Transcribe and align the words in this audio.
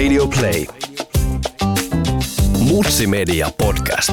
Radio 0.00 0.28
Play. 0.28 0.66
Mutsi 2.58 3.06
Media 3.06 3.50
Podcast. 3.58 4.12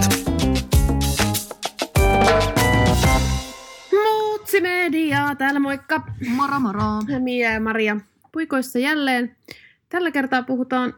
Mutsi 4.04 4.62
Media, 4.62 5.36
täällä 5.38 5.60
moikka. 5.60 6.02
Moro 6.30 6.60
moro. 6.60 6.82
Mia 7.20 7.52
ja 7.52 7.60
Maria 7.60 7.98
puikoissa 8.32 8.80
jälleen. 8.80 9.36
Tällä 9.90 10.12
kertaa 10.12 10.44
puhutaan 10.44 10.94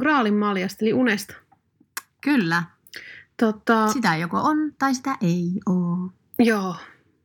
graalin 0.00 0.34
maljasta, 0.34 0.84
eli 0.84 0.92
unesta. 0.92 1.34
Kyllä. 2.20 2.62
Tota, 3.36 3.88
Sitä 3.88 4.16
joko 4.16 4.36
on 4.38 4.56
tai 4.78 4.94
sitä 4.94 5.16
ei 5.20 5.52
ole. 5.66 6.10
joo. 6.38 6.76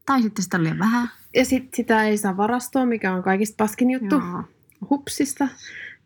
Tai 0.05 0.21
sitten 0.21 0.43
sitä 0.43 0.57
on 0.57 0.63
liian 0.63 0.79
vähän. 0.79 1.09
Ja 1.35 1.45
sit 1.45 1.73
sitä 1.73 2.03
ei 2.03 2.17
saa 2.17 2.37
varastoa, 2.37 2.85
mikä 2.85 3.13
on 3.13 3.23
kaikista 3.23 3.55
paskin 3.63 3.89
juttu. 3.91 4.15
Joo. 4.15 4.43
Hupsista. 4.89 5.47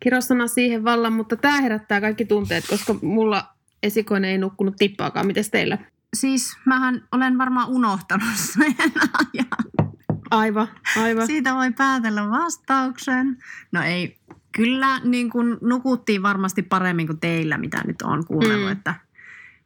Kirosana 0.02 0.46
siihen 0.46 0.84
vallan, 0.84 1.12
mutta 1.12 1.36
tämä 1.36 1.60
herättää 1.60 2.00
kaikki 2.00 2.24
tunteet, 2.24 2.64
koska 2.68 2.94
mulla 3.02 3.48
esikoinen 3.82 4.30
ei 4.30 4.38
nukkunut 4.38 4.76
tippaakaan. 4.76 5.26
Mites 5.26 5.50
teillä? 5.50 5.78
Siis 6.16 6.56
mähän 6.66 7.08
olen 7.12 7.38
varmaan 7.38 7.68
unohtanut 7.68 8.28
sen 8.52 8.74
ajan. 9.12 9.88
Aivan, 10.30 10.68
aivan. 10.96 11.26
Siitä 11.26 11.54
voi 11.54 11.72
päätellä 11.72 12.30
vastauksen. 12.30 13.36
No 13.72 13.82
ei, 13.82 14.18
kyllä 14.52 15.00
niin 15.04 15.30
kuin 15.30 15.58
nukuttiin 15.60 16.22
varmasti 16.22 16.62
paremmin 16.62 17.06
kuin 17.06 17.20
teillä, 17.20 17.58
mitä 17.58 17.82
nyt 17.86 18.02
on 18.02 18.26
kuunnellut. 18.26 18.66
Mm. 18.66 18.72
Että, 18.72 18.94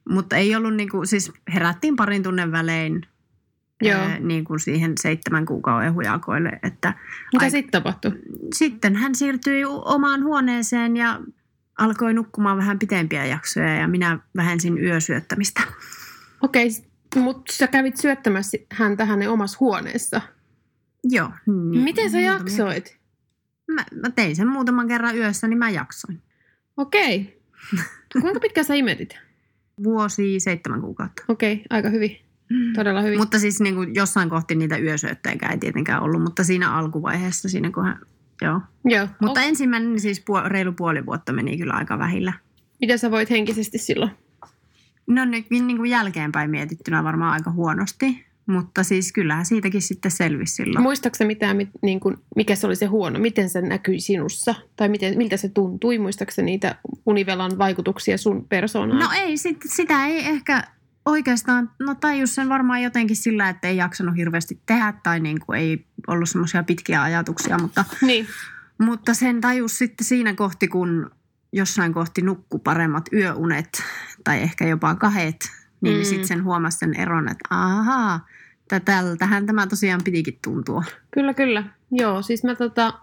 mutta 0.08 0.36
ei 0.36 0.56
ollut 0.56 0.74
niin 0.74 0.90
kuin, 0.90 1.06
siis 1.06 1.32
herättiin 1.54 1.96
parin 1.96 2.22
tunnin 2.22 2.52
välein 2.52 3.06
Joo. 3.82 4.00
ää, 4.00 4.18
niin 4.18 4.44
kuin 4.44 4.60
siihen 4.60 4.92
seitsemän 5.00 5.46
kuukauden 5.46 5.94
hujakoille. 5.94 6.52
Että 6.62 6.94
Mitä 7.32 7.50
sitten 7.50 7.70
tapahtui? 7.70 8.12
sitten 8.54 8.96
hän 8.96 9.14
siirtyi 9.14 9.64
omaan 9.64 10.24
huoneeseen 10.24 10.96
ja 10.96 11.20
alkoi 11.78 12.14
nukkumaan 12.14 12.58
vähän 12.58 12.78
pitempiä 12.78 13.26
jaksoja 13.26 13.74
ja 13.74 13.88
minä 13.88 14.18
vähensin 14.36 14.78
yösyöttämistä. 14.78 15.62
Okei, 16.40 16.68
mutta 17.16 17.52
sä 17.52 17.66
kävit 17.66 17.96
syöttämässä 17.96 18.58
häntä 18.72 19.04
hänen 19.04 19.30
omassa 19.30 19.56
huoneessa. 19.60 20.20
Joo. 21.04 21.30
Niin, 21.46 21.84
Miten 21.84 22.10
sä 22.10 22.20
jaksoit? 22.20 22.98
Mä, 23.66 23.84
mä 24.02 24.10
tein 24.10 24.36
sen 24.36 24.48
muutaman 24.48 24.88
kerran 24.88 25.16
yössä, 25.16 25.48
niin 25.48 25.58
mä 25.58 25.70
jaksoin. 25.70 26.22
Okei. 26.76 27.42
Kuinka 28.22 28.40
pitkään 28.40 28.64
sä 28.64 28.74
imetit? 28.74 29.18
Vuosi 29.84 30.40
seitsemän 30.40 30.80
kuukautta. 30.80 31.22
Okei, 31.28 31.64
aika 31.70 31.88
hyvin. 31.88 32.25
Todella 32.74 33.02
hyvin. 33.02 33.18
Mutta 33.18 33.38
siis 33.38 33.60
niin 33.60 33.74
kuin 33.74 33.94
jossain 33.94 34.28
kohti 34.28 34.54
niitä 34.54 34.78
yösyöttäjäkään 34.78 35.52
ei 35.52 35.58
tietenkään 35.58 36.02
ollut, 36.02 36.22
mutta 36.22 36.44
siinä 36.44 36.72
alkuvaiheessa, 36.72 37.48
siinä 37.48 37.70
kun 37.70 37.84
hän, 37.84 37.98
joo. 38.42 38.60
Joo. 38.84 39.08
Mutta 39.20 39.40
o- 39.40 39.44
ensimmäinen 39.44 40.00
siis 40.00 40.20
puol- 40.20 40.48
reilu 40.48 40.72
puoli 40.72 41.06
vuotta 41.06 41.32
meni 41.32 41.58
kyllä 41.58 41.72
aika 41.72 41.98
vähillä. 41.98 42.32
Miten 42.80 42.98
sä 42.98 43.10
voit 43.10 43.30
henkisesti 43.30 43.78
silloin? 43.78 44.10
No 45.06 45.24
nyt 45.24 45.50
niin 45.50 45.76
kuin 45.76 45.90
jälkeenpäin 45.90 46.50
mietittynä 46.50 47.04
varmaan 47.04 47.32
aika 47.32 47.50
huonosti, 47.50 48.26
mutta 48.46 48.82
siis 48.82 49.12
kyllähän 49.12 49.46
siitäkin 49.46 49.82
sitten 49.82 50.10
selvisi 50.10 50.54
silloin. 50.54 50.82
Muistaaksä 50.82 51.24
mitään, 51.24 51.56
mit, 51.56 51.68
niin 51.82 52.00
kuin, 52.00 52.16
mikä 52.36 52.54
se 52.54 52.66
oli 52.66 52.76
se 52.76 52.86
huono? 52.86 53.18
Miten 53.18 53.50
se 53.50 53.60
näkyi 53.60 54.00
sinussa? 54.00 54.54
Tai 54.76 54.88
miten, 54.88 55.18
miltä 55.18 55.36
se 55.36 55.48
tuntui? 55.48 55.98
Muistaaksä 55.98 56.42
niitä 56.42 56.74
univelan 57.06 57.58
vaikutuksia 57.58 58.18
sun 58.18 58.46
persoonaan? 58.48 59.00
No 59.00 59.08
ei, 59.16 59.36
sit, 59.36 59.56
sitä 59.66 60.06
ei 60.06 60.26
ehkä 60.26 60.64
oikeastaan, 61.06 61.70
no 61.78 61.94
tajus 61.94 62.34
sen 62.34 62.48
varmaan 62.48 62.82
jotenkin 62.82 63.16
sillä, 63.16 63.48
että 63.48 63.68
ei 63.68 63.76
jaksanut 63.76 64.16
hirveästi 64.16 64.60
tehdä 64.66 64.94
tai 65.02 65.20
niin 65.20 65.40
kuin 65.46 65.58
ei 65.58 65.86
ollut 66.06 66.28
semmoisia 66.28 66.62
pitkiä 66.62 67.02
ajatuksia, 67.02 67.58
mutta, 67.58 67.84
Niin. 68.02 68.26
mutta 68.78 69.14
sen 69.14 69.40
tajus 69.40 69.78
sitten 69.78 70.06
siinä 70.06 70.34
kohti, 70.34 70.68
kun 70.68 71.10
jossain 71.52 71.94
kohti 71.94 72.22
nukku 72.22 72.58
paremmat 72.58 73.04
yöunet 73.12 73.68
tai 74.24 74.42
ehkä 74.42 74.66
jopa 74.66 74.94
kahet, 74.94 75.36
niin 75.80 75.98
Mm. 75.98 76.04
sitten 76.04 76.26
sen 76.28 76.44
huomasi 76.44 76.78
sen 76.78 76.94
eron, 77.00 77.28
että 77.28 77.48
ahaa, 77.50 78.26
tä- 78.68 78.80
tältähän 78.80 79.46
tämä 79.46 79.66
tosiaan 79.66 80.00
pitikin 80.04 80.38
tuntua. 80.44 80.84
Kyllä, 81.10 81.34
kyllä. 81.34 81.64
Joo, 81.90 82.22
siis 82.22 82.44
mä 82.44 82.54
tota, 82.54 82.98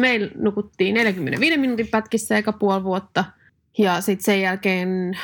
meillä 0.00 0.30
nukuttiin 0.38 0.94
45 0.94 1.56
minuutin 1.58 1.86
pätkissä 1.88 2.36
eka 2.36 2.52
puoli 2.52 2.84
vuotta. 2.84 3.24
Ja 3.78 4.00
sitten 4.00 4.24
sen 4.24 4.40
jälkeen 4.40 5.18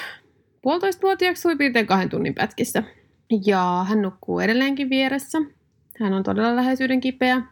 puolitoista 0.63 1.03
vuotiaaksi 1.03 1.41
suurin 1.41 1.59
piirtein 1.59 1.87
kahden 1.87 2.09
tunnin 2.09 2.35
pätkissä. 2.35 2.83
Ja 3.47 3.87
hän 3.89 4.03
nukkuu 4.03 4.41
edelleenkin 4.41 4.91
vieressä. 4.91 5.39
Hän 6.01 6.13
on 6.13 6.23
todella 6.23 6.57
läheisyyden 6.57 7.01
kipeä. 7.01 7.43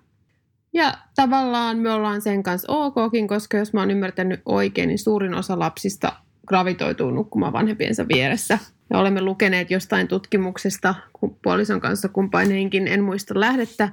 Ja 0.73 0.95
tavallaan 1.17 1.79
me 1.79 1.91
ollaan 1.91 2.23
sen 2.23 2.43
kanssa 2.43 2.73
okkin, 2.73 3.29
koska 3.29 3.57
jos 3.57 3.73
mä 3.73 3.81
oon 3.81 3.91
ymmärtänyt 3.91 4.41
oikein, 4.47 4.89
niin 4.89 4.99
suurin 4.99 5.35
osa 5.35 5.59
lapsista 5.59 6.13
gravitoituu 6.47 7.11
nukkumaan 7.11 7.53
vanhempiensa 7.53 8.09
vieressä. 8.09 8.59
Ja 8.91 8.99
olemme 8.99 9.21
lukeneet 9.21 9.71
jostain 9.71 10.09
tutkimuksesta 10.09 10.95
kun 11.13 11.37
puolison 11.43 11.81
kanssa 11.81 12.09
kumpainenkin, 12.09 12.89
en 12.89 13.05
muista 13.05 13.41
lähdettä, 13.41 13.89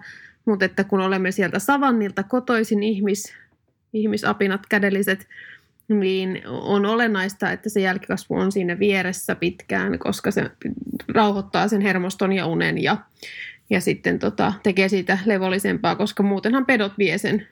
mutta 0.46 0.66
että 0.66 0.84
kun 0.84 1.00
olemme 1.00 1.32
sieltä 1.32 1.60
savannilta 1.60 2.24
kotoisin 2.24 2.84
ihmis, 2.84 3.34
ihmisapinat 3.94 4.62
kädelliset, 4.70 5.28
niin 5.88 6.42
on 6.48 6.86
olennaista, 6.86 7.52
että 7.52 7.70
se 7.70 7.80
jälkikasvu 7.80 8.36
on 8.36 8.52
siinä 8.52 8.80
vieressä 8.80 9.36
pitkään, 9.36 10.00
koska 10.00 10.32
se 10.32 10.52
rauhoittaa 11.08 11.68
sen 11.68 11.82
hermoston 11.82 12.34
ja 12.34 12.48
unen 12.48 12.84
ja, 12.84 12.98
ja 13.70 13.82
sitten 13.82 14.20
tota, 14.20 14.54
tekee 14.64 14.90
siitä 14.90 15.18
levollisempaa, 15.26 15.96
koska 15.96 16.24
muutenhan 16.24 16.66
pedot 16.66 16.98
vie 16.98 17.18
sen 17.18 17.48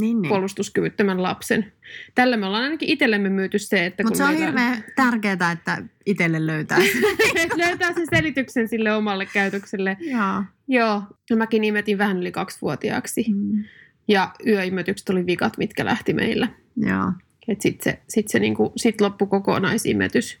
Niin, 0.00 0.22
niin. 0.22 0.28
puolustuskyvyttömän 0.28 1.22
lapsen. 1.22 1.72
Tällä 2.14 2.36
me 2.36 2.46
ollaan 2.46 2.64
ainakin 2.64 2.88
itsellemme 2.88 3.28
myyty 3.28 3.58
se, 3.58 3.86
että 3.86 4.02
Mutta 4.02 4.16
se 4.16 4.24
on 4.24 4.36
hirveän 4.36 4.84
tärkeää, 4.96 5.52
että 5.52 5.82
itselle 6.06 6.46
löytää. 6.46 6.78
löytää 7.56 7.92
sen 7.92 8.06
selityksen 8.10 8.68
sille 8.68 8.92
omalle 8.94 9.26
käytökselle. 9.26 9.96
Joo. 10.00 10.42
Joo, 10.68 11.02
ja 11.30 11.36
mäkin 11.36 11.64
imetin 11.64 11.98
vähän 11.98 12.18
yli 12.18 12.32
kaksivuotiaaksi. 12.32 13.26
Mm. 13.28 13.64
Ja 14.08 14.30
yöimetykset 14.46 15.08
oli 15.08 15.26
vikat, 15.26 15.58
mitkä 15.58 15.84
lähti 15.84 16.12
meillä. 16.12 16.48
Joo. 16.76 17.12
Sitten 17.60 17.92
se, 17.92 18.02
sit 18.08 18.28
se 18.28 18.38
niinku, 18.38 18.72
sit 18.76 19.00
loppui 19.00 19.28
kokonaisimetys. 19.28 20.38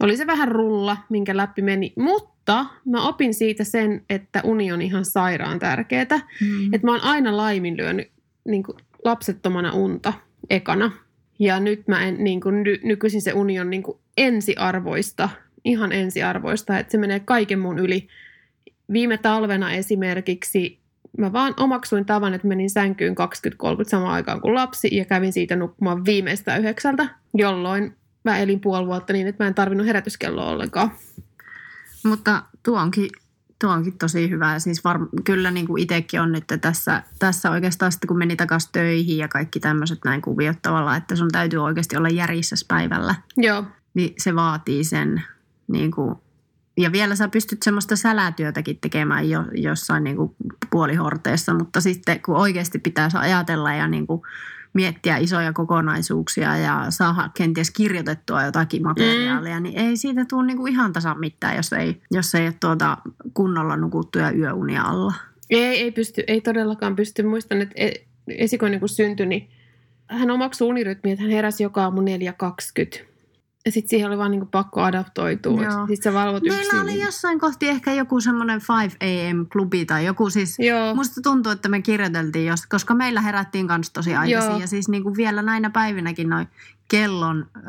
Oli 0.00 0.16
se 0.16 0.26
vähän 0.26 0.48
rulla, 0.48 0.96
minkä 1.08 1.36
läpi 1.36 1.62
meni. 1.62 1.92
Mutta 1.96 2.66
mä 2.84 3.08
opin 3.08 3.34
siitä 3.34 3.64
sen, 3.64 4.04
että 4.10 4.40
uni 4.44 4.72
on 4.72 4.82
ihan 4.82 5.04
sairaan 5.04 5.58
tärkeää. 5.58 6.20
Mm. 6.40 6.74
Että 6.74 6.86
mä 6.86 6.92
oon 6.92 7.04
aina 7.04 7.36
laiminlyönyt 7.36 8.10
niin 8.44 8.62
kuin 8.62 8.76
lapsettomana 9.04 9.72
unta 9.72 10.12
ekana. 10.50 10.92
Ja 11.38 11.60
nyt 11.60 11.88
mä 11.88 12.04
en, 12.04 12.24
niin 12.24 12.40
kuin, 12.40 12.62
ny, 12.62 12.80
nykyisin 12.82 13.22
se 13.22 13.32
uni 13.32 13.60
on 13.60 13.70
niin 13.70 13.82
kuin 13.82 13.98
ensiarvoista, 14.16 15.28
ihan 15.64 15.92
ensiarvoista, 15.92 16.78
että 16.78 16.90
se 16.90 16.98
menee 16.98 17.20
kaiken 17.20 17.58
mun 17.58 17.78
yli. 17.78 18.08
Viime 18.92 19.18
talvena 19.18 19.72
esimerkiksi 19.72 20.78
mä 21.18 21.32
vaan 21.32 21.54
omaksuin 21.56 22.06
tavan, 22.06 22.34
että 22.34 22.48
menin 22.48 22.70
sänkyyn 22.70 23.14
20-30 23.14 23.88
samaan 23.88 24.14
aikaan 24.14 24.40
kuin 24.40 24.54
lapsi 24.54 24.96
ja 24.96 25.04
kävin 25.04 25.32
siitä 25.32 25.56
nukkumaan 25.56 26.04
viimeistä 26.04 26.56
yhdeksältä, 26.56 27.08
jolloin 27.34 27.96
mä 28.24 28.38
elin 28.38 28.60
puoli 28.60 28.86
vuotta 28.86 29.12
niin, 29.12 29.26
että 29.26 29.44
mä 29.44 29.48
en 29.48 29.54
tarvinnut 29.54 29.86
herätyskelloa 29.86 30.50
ollenkaan. 30.50 30.90
Mutta 32.04 32.42
tuo 32.62 32.80
onkin, 32.80 33.10
tuo 33.60 33.70
onkin 33.70 33.98
tosi 33.98 34.30
hyvä. 34.30 34.52
Ja 34.52 34.58
Siis 34.58 34.84
var, 34.84 34.98
kyllä 35.24 35.50
niin 35.50 35.66
kuin 35.66 35.82
itsekin 35.82 36.20
on 36.20 36.32
nyt 36.32 36.44
tässä, 36.60 37.02
tässä 37.18 37.50
oikeastaan 37.50 37.92
sitten, 37.92 38.08
kun 38.08 38.18
meni 38.18 38.36
takaisin 38.36 38.72
töihin 38.72 39.18
ja 39.18 39.28
kaikki 39.28 39.60
tämmöiset 39.60 39.98
näin 40.04 40.22
kuviot 40.22 40.62
tavallaan, 40.62 40.96
että 40.96 41.16
sun 41.16 41.30
täytyy 41.32 41.58
oikeasti 41.58 41.96
olla 41.96 42.08
järjissä 42.08 42.56
päivällä, 42.68 43.14
Joo, 43.36 43.64
niin 43.94 44.14
se 44.18 44.34
vaatii 44.34 44.84
sen 44.84 45.22
niin 45.66 45.90
kuin, 45.90 46.14
ja 46.76 46.92
vielä 46.92 47.16
sä 47.16 47.28
pystyt 47.28 47.62
semmoista 47.62 47.96
sälätyötäkin 47.96 48.78
tekemään 48.80 49.30
jo, 49.30 49.44
jossain 49.54 50.04
niin 50.04 50.16
kuin 50.16 50.36
puolihorteessa, 50.74 51.54
mutta 51.54 51.80
sitten 51.80 52.22
kun 52.22 52.36
oikeasti 52.36 52.78
pitäisi 52.78 53.16
ajatella 53.16 53.74
ja 53.74 53.88
niin 53.88 54.06
kuin 54.06 54.22
miettiä 54.72 55.16
isoja 55.16 55.52
kokonaisuuksia 55.52 56.56
ja 56.56 56.86
saada 56.88 57.30
kenties 57.36 57.70
kirjoitettua 57.70 58.44
jotakin 58.44 58.82
materiaalia, 58.82 59.56
mm. 59.56 59.62
niin 59.62 59.78
ei 59.78 59.96
siitä 59.96 60.24
tule 60.24 60.46
niin 60.46 60.56
kuin 60.56 60.72
ihan 60.72 60.92
tasan 60.92 61.20
mitään, 61.20 61.56
jos 61.56 61.72
ei, 61.72 62.02
jos 62.10 62.34
ei 62.34 62.46
ole 62.46 62.54
tuota 62.60 62.98
kunnolla 63.34 63.76
nukuttuja 63.76 64.30
yöunia 64.30 64.82
alla. 64.82 65.14
Ei, 65.50 65.80
ei 65.80 65.90
pysty, 65.90 66.24
ei 66.26 66.40
todellakaan 66.40 66.96
pysty. 66.96 67.22
Muistan, 67.22 67.62
että 67.62 67.74
e- 67.76 68.04
esikoinen 68.28 68.80
kun 68.80 68.88
syntyi, 68.88 69.26
niin 69.26 69.48
hän 70.06 70.30
omaksui 70.30 70.68
unirytmiä, 70.68 71.12
että 71.12 71.22
hän 71.22 71.32
heräsi 71.32 71.62
joka 71.62 71.82
aamu 71.82 72.00
4.20. 72.00 73.04
Ja 73.66 73.72
sitten 73.72 73.90
siihen 73.90 74.08
oli 74.08 74.18
vaan 74.18 74.30
niinku 74.30 74.48
pakko 74.50 74.82
adaptoitua. 74.82 75.60
Sitten 75.60 76.02
sä 76.02 76.12
valvot 76.12 76.42
Meillä 76.42 76.62
yksin. 76.62 76.80
oli 76.80 77.00
jossain 77.00 77.40
kohti 77.40 77.68
ehkä 77.68 77.92
joku 77.92 78.20
semmoinen 78.20 78.60
5 78.82 78.96
am-klubi 79.30 79.86
tai 79.86 80.04
joku 80.04 80.30
siis 80.30 80.58
Joo, 80.58 80.94
Musta 80.94 81.20
tuntuu, 81.22 81.52
että 81.52 81.68
me 81.68 81.82
kirjoiteltiin, 81.82 82.46
jos, 82.46 82.66
koska 82.66 82.94
meillä 82.94 83.20
herättiin 83.20 83.68
kanssa 83.68 83.92
tosi 83.92 84.14
aikaisin. 84.14 84.50
Joo. 84.50 84.60
Ja 84.60 84.66
siis 84.66 84.88
niin 84.88 85.02
kuin 85.02 85.16
vielä 85.16 85.42
näinä 85.42 85.70
päivinäkin 85.70 86.28
noin 86.28 86.48
kellon 86.88 87.46
ö, 87.56 87.60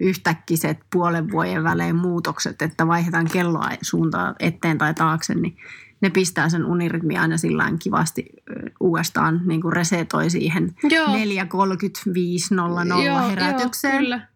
yhtäkkiset 0.00 0.78
puolen 0.92 1.30
vuoden 1.30 1.64
välein 1.64 1.96
muutokset, 1.96 2.62
että 2.62 2.86
vaihdetaan 2.86 3.28
kelloa 3.32 3.68
suuntaan 3.82 4.34
eteen 4.40 4.78
tai 4.78 4.94
taakse, 4.94 5.34
niin 5.34 5.56
ne 6.00 6.10
pistää 6.10 6.48
sen 6.48 6.64
unirytmi 6.64 7.18
aina 7.18 7.36
sillä 7.36 7.72
kivasti 7.82 8.26
uudestaan 8.80 9.40
niin 9.46 9.62
kuin 9.62 9.72
resetoi 9.72 10.30
siihen 10.30 10.74
4.35.00 10.84 10.90
herätykseen. 13.30 13.94
Joo, 13.94 14.00
kyllä. 14.02 14.31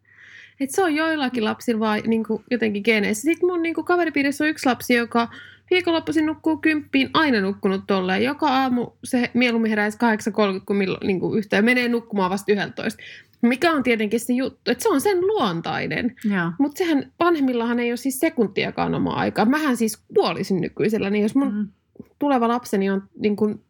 Et 0.60 0.70
se 0.70 0.82
on 0.82 0.94
joillakin 0.94 1.44
lapsilla 1.44 1.80
vaan 1.80 2.00
niin 2.06 2.24
kuin 2.24 2.44
jotenkin 2.50 2.82
geneissä. 2.84 3.22
Sitten 3.22 3.48
mun 3.48 3.62
niin 3.62 3.74
kuin 3.74 3.84
kaveripiirissä 3.84 4.44
on 4.44 4.50
yksi 4.50 4.66
lapsi, 4.66 4.94
joka 4.94 5.28
viikonloppuisin 5.70 6.26
nukkuu 6.26 6.56
kymppiin, 6.56 7.10
aina 7.14 7.40
nukkunut 7.40 7.84
tolleen. 7.86 8.24
Joka 8.24 8.48
aamu 8.48 8.90
se 9.04 9.30
mieluummin 9.34 9.68
heräisi 9.68 9.98
8.30, 10.58 10.62
kun 10.66 10.76
millo, 10.76 10.98
niin 11.04 11.20
kuin 11.20 11.38
yhtään 11.38 11.64
menee 11.64 11.88
nukkumaan 11.88 12.30
vasta 12.30 12.52
11. 12.52 13.02
Mikä 13.42 13.72
on 13.72 13.82
tietenkin 13.82 14.20
se 14.20 14.32
juttu, 14.32 14.70
että 14.70 14.82
se 14.82 14.88
on 14.88 15.00
sen 15.00 15.20
luontainen. 15.20 16.14
Mutta 16.58 16.78
sehän 16.78 17.12
vanhemmillahan 17.20 17.80
ei 17.80 17.90
ole 17.90 17.96
siis 17.96 18.20
sekuntiakaan 18.20 18.94
omaa 18.94 19.16
aikaa. 19.16 19.44
Mähän 19.44 19.76
siis 19.76 19.96
kuolisin 20.14 20.60
nykyisellä, 20.60 21.10
niin 21.10 21.22
jos 21.22 21.34
mun 21.34 21.54
mm. 21.54 21.68
tuleva 22.18 22.48
lapseni 22.48 22.90
on 22.90 23.02
niin 23.18 23.36
kuin 23.36 23.60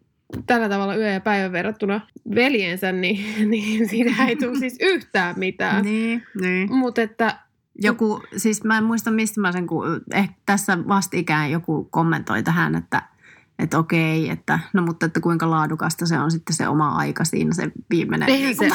tällä 0.46 0.68
tavalla 0.68 0.96
yö 0.96 1.10
ja 1.10 1.20
päivän 1.20 1.52
verrattuna 1.52 2.00
veljensä, 2.34 2.92
niin, 2.92 3.24
niin 3.50 3.88
siinä 3.88 4.26
ei 4.26 4.36
tule 4.36 4.58
siis 4.58 4.76
yhtään 4.80 5.38
mitään. 5.38 5.84
niin, 5.84 6.22
niin. 6.40 6.74
Mutta 6.74 7.02
että 7.02 7.38
joku, 7.82 8.22
siis 8.36 8.64
mä 8.64 8.78
en 8.78 8.84
muista 8.84 9.10
mistä 9.10 9.40
mä 9.40 9.52
sen, 9.52 9.66
kun 9.66 9.86
ehkä 10.14 10.34
tässä 10.46 10.78
vastikään 10.88 11.50
joku 11.50 11.84
kommentoi 11.84 12.42
tähän, 12.42 12.74
että 12.74 13.02
että 13.58 13.78
okei, 13.78 14.30
että 14.30 14.58
no 14.72 14.82
mutta 14.82 15.06
että 15.06 15.20
kuinka 15.20 15.50
laadukasta 15.50 16.06
se 16.06 16.18
on 16.18 16.30
sitten 16.30 16.56
se 16.56 16.68
oma 16.68 16.88
aika 16.88 17.24
siinä 17.24 17.54
se 17.54 17.72
viimeinen 17.90 18.28
Ei 18.34 18.54
se 18.54 18.68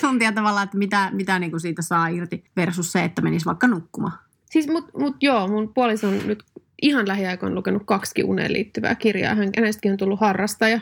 tuntia 0.00 0.32
tavallaan, 0.32 0.64
että 0.64 0.78
mitä, 0.78 1.10
mitä 1.12 1.38
niin 1.38 1.50
kuin 1.50 1.60
siitä 1.60 1.82
saa 1.82 2.08
irti 2.08 2.44
versus 2.56 2.92
se, 2.92 3.04
että 3.04 3.22
menisi 3.22 3.46
vaikka 3.46 3.66
nukkumaan. 3.66 4.18
Siis 4.50 4.68
mut, 4.68 4.90
mut 4.98 5.16
joo, 5.20 5.48
mun 5.48 5.74
puoliso 5.74 6.08
on 6.08 6.18
nyt 6.26 6.44
ihan 6.82 7.08
lähiaikoina 7.08 7.54
lukenut 7.54 7.82
kaksi 7.84 8.22
uneen 8.22 8.52
liittyvää 8.52 8.94
kirjaa. 8.94 9.34
Hän 9.34 9.50
hänestäkin 9.56 9.92
on 9.92 9.98
tullut 9.98 10.20
harrastaja. 10.20 10.80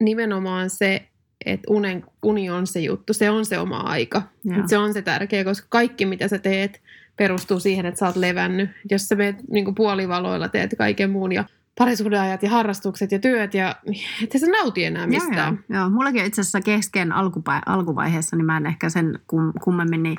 Nimenomaan 0.00 0.70
se, 0.70 1.08
että 1.46 1.64
unen, 1.70 2.04
uni 2.22 2.50
on 2.50 2.66
se 2.66 2.80
juttu, 2.80 3.12
se 3.12 3.30
on 3.30 3.46
se 3.46 3.58
oma 3.58 3.76
aika. 3.76 4.22
Se 4.66 4.78
on 4.78 4.92
se 4.92 5.02
tärkeä, 5.02 5.44
koska 5.44 5.66
kaikki 5.70 6.06
mitä 6.06 6.28
sä 6.28 6.38
teet 6.38 6.80
perustuu 7.16 7.60
siihen, 7.60 7.86
että 7.86 7.98
sä 7.98 8.06
oot 8.06 8.16
levännyt. 8.16 8.70
Jos 8.90 9.08
sä 9.08 9.14
meet 9.14 9.36
niin 9.50 9.74
puolivaloilla, 9.74 10.48
teet 10.48 10.74
kaiken 10.78 11.10
muun 11.10 11.32
ja 11.32 11.44
parisuhdeajat 11.78 12.42
ja 12.42 12.50
harrastukset 12.50 13.12
ja 13.12 13.18
työt 13.18 13.54
ja 13.54 13.76
ettei 14.22 14.40
se 14.40 14.50
nauti 14.50 14.84
enää 14.84 15.06
mistään. 15.06 15.54
Joo, 15.54 15.78
joo. 15.78 15.80
joo. 15.80 15.90
Mullakin 15.90 16.24
itse 16.24 16.40
asiassa 16.40 16.60
kesken 16.60 17.12
alkupa- 17.12 17.62
alkuvaiheessa, 17.66 18.36
niin 18.36 18.46
mä 18.46 18.56
en 18.56 18.66
ehkä 18.66 18.88
sen 18.88 19.18
kum- 19.32 19.60
kummemmin 19.64 20.02
niin, 20.02 20.16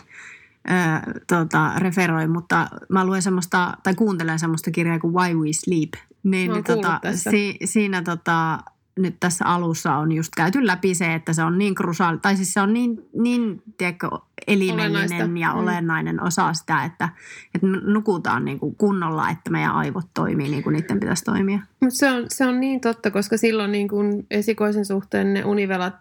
tota, 1.27 1.71
referoi, 1.77 2.27
mutta 2.27 2.67
mä 2.89 3.05
luen 3.05 3.21
semmoista, 3.21 3.73
tai 3.83 3.95
kuuntelen 3.95 4.39
semmoista 4.39 4.71
kirjaa 4.71 4.99
kuin 4.99 5.13
Why 5.13 5.33
We 5.33 5.53
Sleep. 5.53 5.93
Niin, 6.23 6.51
niin 6.51 6.63
tota, 6.63 6.99
si- 7.15 7.57
siinä 7.65 8.01
tota, 8.01 8.59
nyt 8.99 9.15
tässä 9.19 9.45
alussa 9.45 9.95
on 9.95 10.11
just 10.11 10.31
käyty 10.37 10.67
läpi 10.67 10.95
se, 10.95 11.13
että 11.13 11.33
se 11.33 11.43
on 11.43 11.57
niin 11.57 11.75
krusaali, 11.75 12.17
tai 12.17 12.35
siis 12.35 12.53
se 12.53 12.61
on 12.61 12.73
niin, 12.73 13.09
niin 13.13 13.61
tiedätkö, 13.77 14.09
elimellinen 14.47 15.37
ja 15.37 15.53
mm. 15.53 15.59
olennainen 15.59 16.23
osa 16.23 16.53
sitä, 16.53 16.83
että, 16.83 17.09
että 17.55 17.67
nukutaan 17.67 18.45
niin 18.45 18.59
kuin 18.59 18.75
kunnolla, 18.75 19.29
että 19.29 19.51
meidän 19.51 19.71
aivot 19.71 20.05
toimii 20.13 20.49
niin 20.49 20.63
kuin 20.63 20.73
niiden 20.73 20.99
pitäisi 20.99 21.23
toimia. 21.23 21.59
Mut 21.79 21.93
se, 21.93 22.11
on, 22.11 22.25
se 22.27 22.45
on 22.45 22.59
niin 22.59 22.81
totta, 22.81 23.11
koska 23.11 23.37
silloin 23.37 23.71
niin 23.71 23.87
kuin 23.87 24.25
esikoisen 24.31 24.85
suhteen 24.85 25.33
ne 25.33 25.45
univelat, 25.45 25.95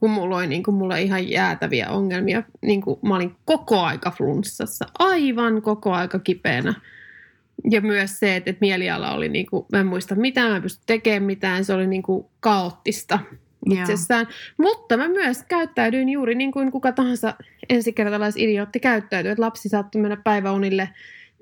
kumuloi 0.00 0.46
niin 0.46 0.62
kuin 0.62 0.74
mulle 0.74 1.02
ihan 1.02 1.28
jäätäviä 1.28 1.88
ongelmia. 1.90 2.42
Niin 2.62 2.80
kuin 2.80 2.98
mä 3.02 3.16
olin 3.16 3.36
koko 3.44 3.80
aika 3.80 4.10
flunssassa, 4.10 4.84
aivan 4.98 5.62
koko 5.62 5.92
aika 5.92 6.18
kipeänä 6.18 6.74
ja 7.70 7.80
myös 7.80 8.18
se, 8.18 8.36
että, 8.36 8.50
että 8.50 8.60
mieliala 8.60 9.12
oli, 9.12 9.28
niin 9.28 9.46
kuin, 9.46 9.66
mä 9.72 9.80
en 9.80 9.86
muista 9.86 10.14
mitään, 10.14 10.50
mä 10.50 10.56
en 10.56 10.62
pysty 10.62 10.82
tekemään 10.86 11.22
mitään, 11.22 11.64
se 11.64 11.72
oli 11.72 11.86
niin 11.86 12.02
kuin 12.02 12.26
kaoottista 12.40 13.18
itsessään. 13.70 14.26
Joo. 14.28 14.68
Mutta 14.70 14.96
mä 14.96 15.08
myös 15.08 15.42
käyttäydyin 15.48 16.08
juuri 16.08 16.34
niin 16.34 16.52
kuin 16.52 16.72
kuka 16.72 16.92
tahansa 16.92 17.34
ensikertalaisidiotti 17.68 18.80
käyttäytyy, 18.80 19.30
että 19.30 19.42
lapsi 19.42 19.68
saattoi 19.68 20.02
mennä 20.02 20.16
päiväunille, 20.24 20.88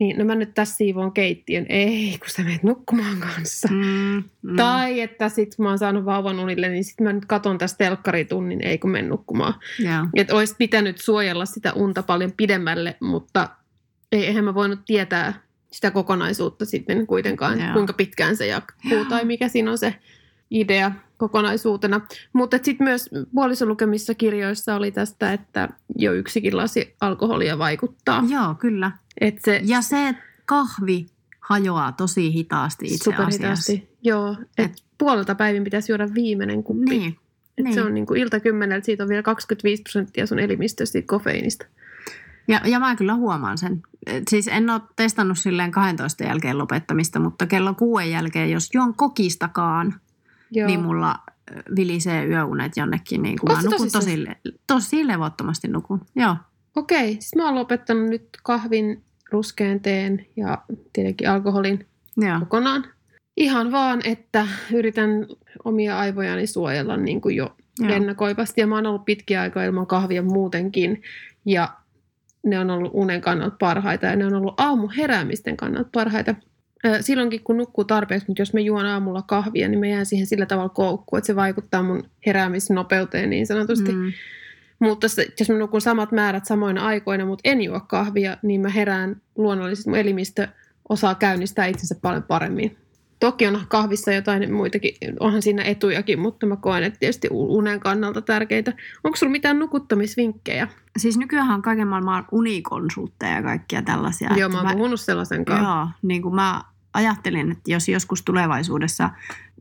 niin 0.01 0.19
no 0.19 0.25
mä 0.25 0.35
nyt 0.35 0.55
tässä 0.55 0.77
siivoon 0.77 1.13
keittiön. 1.13 1.67
Ei, 1.69 2.17
kun 2.19 2.31
sä 2.31 2.43
menet 2.43 2.63
nukkumaan 2.63 3.19
kanssa. 3.21 3.69
Mm, 3.71 4.25
mm. 4.43 4.57
Tai 4.57 5.01
että 5.01 5.29
sit 5.29 5.59
mä 5.59 5.69
oon 5.69 5.79
saanut 5.79 6.05
vauvan 6.05 6.39
unille, 6.39 6.69
niin 6.69 6.85
sit 6.85 7.01
mä 7.01 7.13
nyt 7.13 7.25
katon 7.27 7.59
tästä 7.59 7.79
telkkaritunnin, 7.79 8.65
ei 8.65 8.79
kun 8.79 8.91
menen 8.91 9.09
nukkumaan. 9.09 9.55
Yeah. 9.81 10.09
Että 10.15 10.35
olisi 10.35 10.55
pitänyt 10.59 10.99
suojella 10.99 11.47
sitä 11.47 11.73
unta 11.73 12.03
paljon 12.03 12.33
pidemmälle, 12.33 12.97
mutta 13.01 13.49
ei, 14.13 14.27
eihän 14.27 14.45
mä 14.45 14.55
voinut 14.55 14.81
tietää 14.87 15.45
sitä 15.71 15.91
kokonaisuutta 15.91 16.65
sitten 16.65 17.07
kuitenkaan, 17.07 17.61
Joo. 17.61 17.73
kuinka 17.73 17.93
pitkään 17.93 18.37
se 18.37 18.47
jatkuu 18.47 19.05
tai 19.09 19.25
mikä 19.25 19.49
siinä 19.49 19.71
on 19.71 19.79
se 19.79 19.95
idea 20.51 20.93
kokonaisuutena. 21.17 22.01
Mutta 22.33 22.57
sitten 22.63 22.85
myös 22.85 23.11
puolison 23.35 23.69
lukemissa 23.69 24.15
kirjoissa 24.15 24.75
oli 24.75 24.91
tästä, 24.91 25.33
että 25.33 25.69
jo 25.99 26.13
yksikin 26.13 26.57
lasi 26.57 26.95
alkoholia 27.01 27.59
vaikuttaa. 27.59 28.25
Joo, 28.29 28.55
kyllä. 28.55 28.93
Et 29.21 29.39
se, 29.45 29.61
ja 29.65 29.83
se 29.83 30.15
kahvi 30.45 31.07
hajoaa 31.41 31.93
tosi 31.93 32.33
hitaasti 32.33 32.87
itse 32.87 33.05
superhitaasti. 33.05 33.73
asiassa. 33.73 33.95
Joo, 34.03 34.37
että 34.59 34.63
et, 34.63 34.85
puolelta 34.99 35.35
päivin 35.35 35.65
pitäisi 35.65 35.93
juoda 35.93 36.15
viimeinen 36.15 36.63
kuppi. 36.63 36.99
Niin. 36.99 37.17
Et 37.59 37.65
niin. 37.65 37.75
Se 37.75 37.83
on 37.83 37.95
niin 37.95 38.07
kuin 38.07 38.21
ilta 38.21 38.41
kymmeneltä, 38.41 38.85
siitä 38.85 39.03
on 39.03 39.09
vielä 39.09 39.23
25 39.23 39.83
prosenttia 39.83 40.27
sun 40.27 40.39
elimistöstä 40.39 40.99
kofeiinista. 41.07 41.67
Ja, 42.49 42.61
ja 42.65 42.81
mä 42.81 42.97
kyllä 42.97 43.15
huomaan 43.15 43.59
sen. 43.59 43.83
Siis 44.31 44.49
en 44.49 44.71
ole 44.71 44.81
testannut 44.97 45.39
silleen 45.39 45.71
12 45.71 46.25
jälkeen 46.25 46.59
lopettamista, 46.59 47.21
mutta 47.21 47.47
kello 47.47 47.75
kuuden 47.75 48.11
jälkeen, 48.11 48.51
jos 48.51 48.69
juon 48.75 48.95
kokistakaan, 48.95 49.95
Joo. 50.55 50.67
niin 50.67 50.83
mulla 50.83 51.17
vilisee 51.77 52.27
yöunet 52.27 52.77
jonnekin. 52.77 53.23
Niin 53.23 53.39
kuin 53.41 53.57
mä 53.57 53.63
nukun 53.63 53.91
tosi, 53.93 54.25
tosi 54.67 55.07
levottomasti 55.07 55.69
nukun. 55.69 56.01
Joo. 56.17 56.37
Okei, 56.77 57.13
siis 57.13 57.37
mä 57.37 57.45
oon 57.45 57.55
lopettanut 57.55 58.09
nyt 58.09 58.29
kahvin, 58.43 59.03
ruskean 59.31 59.81
teen 59.81 60.27
ja 60.37 60.59
tietenkin 60.93 61.31
alkoholin 61.31 61.87
Joo. 62.17 62.39
kokonaan. 62.39 62.85
Ihan 63.37 63.73
vaan, 63.73 64.01
että 64.05 64.47
yritän 64.73 65.27
omia 65.65 65.99
aivojani 65.99 66.47
suojella 66.47 66.97
niin 66.97 67.21
kuin 67.21 67.37
jo 67.37 67.57
Joo. 67.79 67.93
ennakoivasti. 67.93 68.61
Ja 68.61 68.67
mä 68.67 68.75
oon 68.75 68.87
ollut 68.87 69.05
pitkiä 69.05 69.41
aikaa 69.41 69.65
ilman 69.65 69.87
kahvia 69.87 70.23
muutenkin. 70.23 71.03
Ja 71.45 71.69
ne 72.47 72.59
on 72.59 72.71
ollut 72.71 72.91
unen 72.95 73.21
kannalta 73.21 73.57
parhaita 73.59 74.07
ja 74.07 74.17
ne 74.17 74.27
on 74.27 74.35
ollut 74.35 74.61
aamuheräämisten 74.61 75.57
kannalta 75.57 75.89
parhaita. 75.93 76.35
Silloinkin 77.01 77.45
kun 77.45 77.57
nukkuu 77.57 77.85
tarpeeksi, 77.85 78.29
mutta 78.29 78.43
jos 78.43 78.55
mä 78.55 78.61
juon 78.61 78.87
aamulla 78.87 79.23
kahvia, 79.23 79.69
niin 79.69 79.81
mä 79.81 79.87
jään 79.87 80.07
siihen 80.07 80.27
sillä 80.27 80.47
tavalla 80.47 80.69
koukkuun, 80.69 81.19
että 81.19 81.27
se 81.27 81.37
vaikuttaa 81.37 81.83
mun 81.83 82.05
heräämisnopeuteen 82.27 83.31
niin 83.31 83.47
sanotusti. 83.47 83.93
Mm. 83.93 84.13
Mutta 84.79 85.07
jos 85.41 85.49
mä 85.49 85.59
nukun 85.59 85.81
samat 85.81 86.13
määrät 86.13 86.45
samoina 86.45 86.87
aikoina, 86.87 87.27
mutta 87.27 87.51
en 87.51 87.63
juo 87.63 87.81
kahvia, 87.81 88.37
niin 88.43 88.61
mä 88.61 88.69
herään 88.69 89.17
luonnollisesti. 89.37 89.91
Mun 89.91 89.99
elimistö 89.99 90.49
osaa 90.89 91.15
käynnistää 91.15 91.67
itsensä 91.67 91.95
paljon 92.03 92.23
paremmin. 92.23 92.77
Toki 93.21 93.47
on 93.47 93.61
kahvissa 93.69 94.13
jotain 94.13 94.53
muitakin, 94.53 94.95
onhan 95.21 95.43
siinä 95.43 95.63
etujakin, 95.63 96.19
mutta 96.19 96.47
mä 96.47 96.57
koen, 96.57 96.85
että 96.85 96.99
tietysti 96.99 97.29
unen 97.31 97.81
kannalta 97.81 98.23
tärkeitä. 98.23 98.73
Onko 99.05 99.17
sulla 99.17 99.33
mitään 99.33 99.59
nukuttamisvinkkejä? 99.59 100.69
Siis 100.99 101.19
nykyään 101.19 101.51
on 101.51 101.63
kaiken 101.63 101.89
maailman 101.89 102.25
unikonsultteja 102.33 103.37
ja 103.37 103.43
kaikkia 103.43 103.83
tällaisia. 103.83 104.31
Joo, 104.37 104.49
mä 104.49 104.61
oon 104.61 104.77
puhunut 104.77 105.01
sellaisen 105.01 105.45
kanssa. 105.45 105.65
Joo, 105.65 105.89
niin 106.03 106.23
kuin 106.23 106.35
mä 106.35 106.61
ajattelin, 106.95 107.53
että 107.53 107.71
jos 107.71 107.89
joskus 107.89 108.23
tulevaisuudessa 108.23 109.11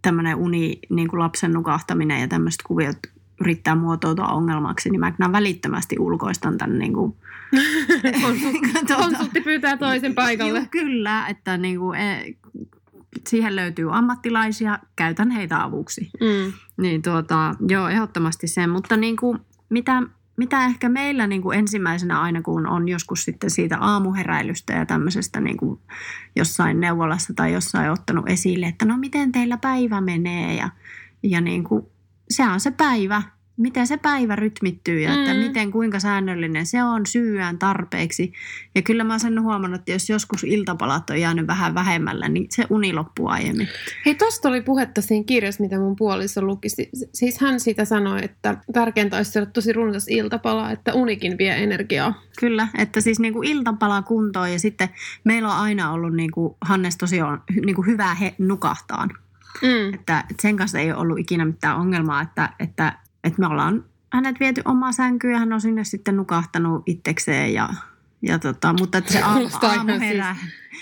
tämmöinen 0.01 0.35
uni, 0.35 0.79
niin 0.89 1.07
kuin 1.07 1.19
lapsen 1.19 1.53
nukahtaminen 1.53 2.21
ja 2.21 2.27
tämmöiset 2.27 2.61
kuviot 2.63 2.97
yrittää 3.41 3.75
muotoutua 3.75 4.27
ongelmaksi, 4.27 4.89
niin 4.89 4.99
mä 4.99 5.11
kyllä 5.11 5.31
välittömästi 5.31 5.95
ulkoistan 5.99 6.57
tämän 6.57 6.79
niin 6.79 6.93
kuin, 6.93 7.15
tuota, 8.87 8.95
Konsultti 8.95 9.41
pyytää 9.41 9.77
toisen 9.77 10.15
paikalle. 10.15 10.59
Joo, 10.59 10.67
kyllä, 10.71 11.27
että 11.27 11.57
niin 11.57 11.79
kuin, 11.79 11.99
e, 11.99 12.33
siihen 13.27 13.55
löytyy 13.55 13.97
ammattilaisia, 13.97 14.79
käytän 14.95 15.31
heitä 15.31 15.63
avuksi. 15.63 16.09
Mm. 16.19 16.53
Niin 16.77 17.01
tuota, 17.01 17.55
joo, 17.67 17.89
ehdottomasti 17.89 18.47
sen. 18.47 18.69
Mutta 18.69 18.97
niin 18.97 19.17
kuin, 19.17 19.39
mitä, 19.69 20.03
mitä 20.37 20.65
ehkä 20.65 20.89
meillä 20.89 21.27
niin 21.27 21.41
kuin 21.41 21.59
ensimmäisenä 21.59 22.21
aina, 22.21 22.41
kun 22.41 22.67
on 22.67 22.87
joskus 22.87 23.23
sitten 23.23 23.49
siitä 23.49 23.77
aamuheräilystä 23.77 24.73
ja 24.73 24.85
tämmöisestä 24.85 25.39
niin 25.39 25.57
kuin 25.57 25.79
jossain 26.35 26.79
neuvolassa 26.79 27.33
tai 27.35 27.53
jossain 27.53 27.91
ottanut 27.91 28.29
esille, 28.29 28.65
että 28.65 28.85
no 28.85 28.97
miten 28.97 29.31
teillä 29.31 29.57
päivä 29.57 30.01
menee 30.01 30.55
ja, 30.55 30.69
ja 31.23 31.41
niin 31.41 31.63
kuin, 31.63 31.85
se 32.29 32.43
on 32.43 32.59
se 32.59 32.71
päivä 32.71 33.21
miten 33.57 33.87
se 33.87 33.97
päivä 33.97 34.35
rytmittyy 34.35 34.99
ja 34.99 35.13
että 35.13 35.33
Mm. 35.33 35.39
miten 35.39 35.71
kuinka 35.71 35.99
säännöllinen 35.99 36.65
se 36.65 36.83
on 36.83 37.05
syyään 37.05 37.59
tarpeeksi. 37.59 38.33
Ja 38.75 38.81
kyllä 38.81 39.03
mä 39.03 39.19
sen 39.19 39.41
huomannut, 39.41 39.79
että 39.79 39.91
jos 39.91 40.09
joskus 40.09 40.43
iltapalat 40.43 41.09
on 41.09 41.21
jäänyt 41.21 41.47
vähän 41.47 41.75
vähemmällä, 41.75 42.29
niin 42.29 42.45
se 42.49 42.65
uni 42.69 42.93
loppuu 42.93 43.27
aiemmin. 43.27 43.67
Hei, 44.05 44.15
tosta 44.15 44.49
oli 44.49 44.61
puhetta 44.61 45.01
siinä 45.01 45.23
kirjassa, 45.25 45.63
mitä 45.63 45.77
mun 45.79 45.95
puoliso 45.95 46.41
luki. 46.41 46.69
Si- 46.69 46.89
Siis 47.13 47.39
hän 47.39 47.59
siitä 47.59 47.85
sanoi, 47.85 48.19
että 48.23 48.57
tärkeintä 48.73 49.17
olisi 49.17 49.31
syödä 49.31 49.45
tosi 49.45 49.73
runsas 49.73 50.07
iltapala, 50.07 50.71
että 50.71 50.93
unikin 50.93 51.37
vie 51.37 51.63
energiaa. 51.63 52.21
Kyllä, 52.39 52.67
että 52.77 53.01
siis 53.01 53.19
niin 53.19 53.33
kuin 53.33 53.47
iltapala 53.47 54.01
kuntoon 54.01 54.51
ja 54.51 54.59
sitten 54.59 54.89
meillä 55.23 55.53
on 55.53 55.59
aina 55.59 55.91
ollut 55.91 56.13
niin 56.15 56.31
kuin 56.31 56.55
Hannes 56.61 56.97
tosiaan 56.97 57.43
niin 57.65 57.75
kuin 57.75 57.87
hyvä 57.87 58.13
he 58.13 58.35
nukahtaan. 58.37 59.09
Mm. 59.61 59.93
Että 59.93 60.23
sen 60.41 60.57
kanssa 60.57 60.79
ei 60.79 60.91
ole 60.91 60.99
ollut 60.99 61.19
ikinä 61.19 61.45
mitään 61.45 61.77
ongelmaa, 61.77 62.21
että, 62.21 62.49
että, 62.59 62.93
että 63.23 63.39
me 63.39 63.47
ollaan 63.47 63.85
hänet 64.13 64.39
viety 64.39 64.61
omaa 64.65 64.91
sänkyyn 64.91 65.33
ja 65.33 65.39
hän 65.39 65.53
on 65.53 65.61
sinne 65.61 65.83
sitten 65.83 66.15
nukahtanut 66.15 66.83
itsekseen 66.85 67.53
ja, 67.53 67.69
ja 68.21 68.39
tota, 68.39 68.73
mutta 68.79 68.97
että 68.97 69.13
se 69.13 69.21
aamu, 69.21 69.33
Kuulostaa 69.35 69.73
aamu, 69.73 69.99
herää, 69.99 70.35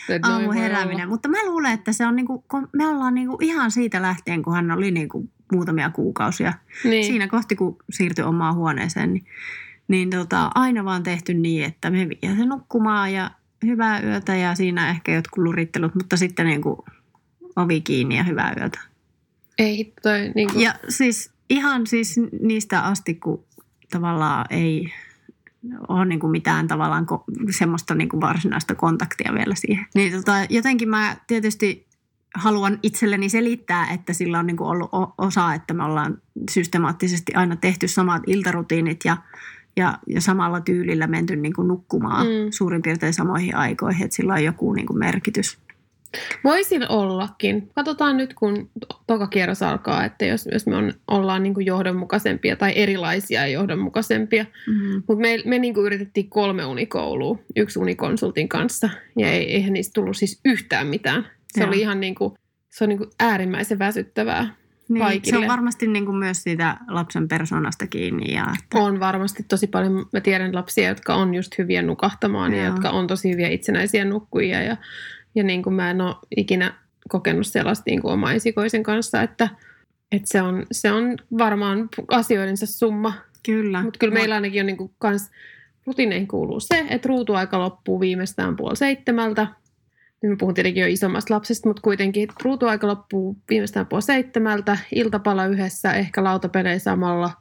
Et 0.10 0.26
aamu 0.26 0.52
herääminen. 0.52 1.10
Mutta 1.10 1.30
mä 1.30 1.46
luulen, 1.46 1.74
että 1.74 1.92
se 1.94 2.06
on 2.06 2.16
niinku, 2.16 2.46
kun 2.48 2.70
me 2.74 2.88
ollaan 2.88 3.14
niinku 3.14 3.38
ihan 3.42 3.72
siitä 3.72 4.02
lähtien, 4.02 4.42
kun 4.44 4.54
hän 4.54 4.72
oli 4.72 4.92
niinku 4.92 5.30
muutamia 5.52 5.90
kuukausia. 5.90 6.54
Niin. 6.84 7.06
Siinä 7.06 7.28
kohti, 7.28 7.56
kun 7.56 7.78
siirtyi 7.90 8.26
omaan 8.26 8.56
huoneeseen, 8.56 9.14
niin, 9.14 9.26
niin 9.88 10.10
tota, 10.10 10.52
aina 10.56 10.86
vaan 10.86 11.04
tehty 11.04 11.34
niin, 11.34 11.66
että 11.66 11.90
me 11.90 12.10
viedään 12.10 12.38
se 12.40 12.46
nukkumaan 12.46 13.14
ja 13.14 13.32
hyvää 13.66 14.02
yötä 14.02 14.36
ja 14.36 14.56
siinä 14.56 14.90
ehkä 14.90 15.14
jotkut 15.14 15.44
lurittelut, 15.44 15.96
mutta 15.96 16.18
sitten 16.18 16.46
niinku 16.46 16.86
ovi 17.56 17.82
kiinni 17.82 18.18
ja 18.18 18.24
hyvää 18.24 18.54
yötä. 18.60 18.80
Ei 19.58 19.94
toi, 20.02 20.32
niin 20.36 20.52
kuin, 20.52 20.64
Ja 20.64 20.76
siis 20.90 21.32
ihan 21.52 21.88
siis 21.88 22.20
niistä 22.42 22.82
asti, 22.82 23.16
kun 23.16 23.44
tavallaan 23.92 24.46
ei 24.50 24.94
ole 25.88 26.06
niin 26.06 26.20
kuin 26.20 26.32
mitään 26.32 26.68
tavallaan 26.68 27.08
ko- 27.12 27.54
semmoista 27.58 27.96
niin 27.96 28.10
kuin 28.10 28.22
varsinaista 28.22 28.76
kontaktia 28.76 29.34
vielä 29.34 29.56
siihen. 29.56 29.86
Niin 29.96 30.12
tota, 30.12 30.34
jotenkin 30.50 30.90
mä 30.90 31.18
tietysti 31.28 31.88
haluan 32.36 32.80
itselleni 32.84 33.30
selittää, 33.30 33.92
että 33.92 34.14
sillä 34.14 34.40
on 34.40 34.48
niin 34.48 34.58
kuin 34.58 34.68
ollut 34.68 34.90
osa, 35.18 35.54
että 35.54 35.74
me 35.74 35.84
ollaan 35.84 36.22
systemaattisesti 36.52 37.34
aina 37.34 37.56
tehty 37.56 37.88
samat 37.88 38.24
iltarutiinit 38.28 39.00
ja, 39.06 39.18
ja, 39.76 39.98
ja 40.08 40.22
samalla 40.22 40.62
tyylillä 40.62 41.08
menty 41.08 41.36
niin 41.36 41.54
kuin 41.54 41.68
nukkumaan 41.68 42.28
mm. 42.28 42.52
suurin 42.52 42.82
piirtein 42.82 43.14
samoihin 43.14 43.56
aikoihin, 43.56 44.04
että 44.04 44.16
sillä 44.16 44.34
on 44.34 44.44
joku 44.44 44.74
niin 44.74 44.88
kuin 44.88 45.00
merkitys. 45.00 45.58
Voisin 46.44 46.92
ollakin. 46.92 47.70
Katsotaan 47.76 48.18
nyt, 48.18 48.34
kun 48.34 48.70
to- 48.80 49.02
toka 49.08 49.28
kierros 49.28 49.64
alkaa, 49.64 50.06
että 50.06 50.26
jos, 50.26 50.50
jos 50.52 50.68
me 50.68 50.76
on, 50.76 50.94
ollaan 51.08 51.44
niin 51.44 51.54
kuin 51.54 51.66
johdonmukaisempia 51.66 52.56
tai 52.56 52.74
erilaisia 52.76 53.42
ja 53.42 53.48
johdonmukaisempia. 53.48 54.46
Mm. 54.68 55.04
Mutta 55.08 55.22
me, 55.22 55.38
me 55.46 55.60
niin 55.60 55.74
kuin 55.74 55.86
yritettiin 55.86 56.30
kolme 56.30 56.66
unikoulua, 56.66 57.38
yksi 57.56 57.80
unikonsultin 57.80 58.50
kanssa, 58.50 58.90
ja 59.18 59.32
ei, 59.32 59.54
eihän 59.54 59.74
niistä 59.74 59.94
tullut 59.94 60.18
siis 60.18 60.40
yhtään 60.46 60.88
mitään. 60.88 61.28
Se 61.48 61.62
Joo. 61.62 61.68
oli 61.68 61.80
ihan 61.80 62.00
niin 62.00 62.16
kuin, 62.16 62.34
se 62.70 62.84
on 62.84 62.90
niin 62.90 62.98
kuin 62.98 63.10
äärimmäisen 63.20 63.80
väsyttävää. 63.80 64.56
Niin, 64.90 65.22
se 65.24 65.38
on 65.38 65.48
varmasti 65.48 65.88
niin 65.88 66.06
kuin 66.06 66.18
myös 66.18 66.44
siitä 66.44 66.78
lapsen 66.88 67.28
persoonasta 67.28 67.88
kiinni. 67.88 68.34
Ja 68.34 68.46
että, 68.60 68.78
On 68.78 69.00
varmasti 69.00 69.44
tosi 69.44 69.68
paljon, 69.68 70.06
mä 70.14 70.22
tiedän 70.22 70.56
lapsia, 70.56 70.90
jotka 70.90 71.16
on 71.16 71.34
just 71.34 71.58
hyviä 71.58 71.82
nukahtamaan 71.82 72.54
ja 72.54 72.64
Joo. 72.64 72.74
jotka 72.74 72.90
on 72.90 73.08
tosi 73.08 73.32
hyviä 73.32 73.48
itsenäisiä 73.48 74.06
nukkujia. 74.06 74.62
Ja, 74.62 74.78
ja 75.36 75.44
niin 75.44 75.64
kuin 75.64 75.74
mä 75.74 75.90
en 75.90 76.02
ole 76.02 76.16
ikinä 76.38 76.74
kokenut 77.10 77.48
sellaista 77.48 77.84
niin 77.86 78.02
kuin 78.02 78.14
oma 78.14 78.34
esikoisen 78.34 78.84
kanssa, 78.84 79.22
että, 79.22 79.50
että 80.12 80.28
se, 80.30 80.42
on, 80.42 80.66
se 80.72 80.92
on 80.92 81.18
varmaan 81.38 81.90
asioidensa 82.08 82.66
summa. 82.66 83.14
Kyllä. 83.46 83.84
Mutta 83.84 84.00
kyllä 84.00 84.14
meillä 84.14 84.36
ainakin 84.36 84.62
on 84.62 84.66
niin 84.66 84.78
kuin 84.78 84.92
kans, 85.00 85.32
rutiineihin 85.86 86.28
kuuluu 86.28 86.60
se, 86.60 86.86
että 86.90 87.10
ruutuaika 87.10 87.60
loppuu 87.60 88.00
viimeistään 88.00 88.56
puoli 88.56 88.76
seitsemältä. 88.76 89.48
Nyt 90.22 90.30
mä 90.30 90.36
puhun 90.40 90.54
tietenkin 90.54 90.82
jo 90.82 90.88
isommasta 90.88 91.34
lapsesta, 91.34 91.70
mutta 91.70 91.82
kuitenkin 91.82 92.28
ruutuaika 92.44 92.88
loppuu 92.88 93.38
viimeistään 93.50 93.86
puoli 93.86 94.02
seitsemältä. 94.02 94.78
Iltapala 94.96 95.46
yhdessä, 95.46 95.94
ehkä 95.94 96.24
lautapelejä 96.24 96.80
samalla. 96.80 97.32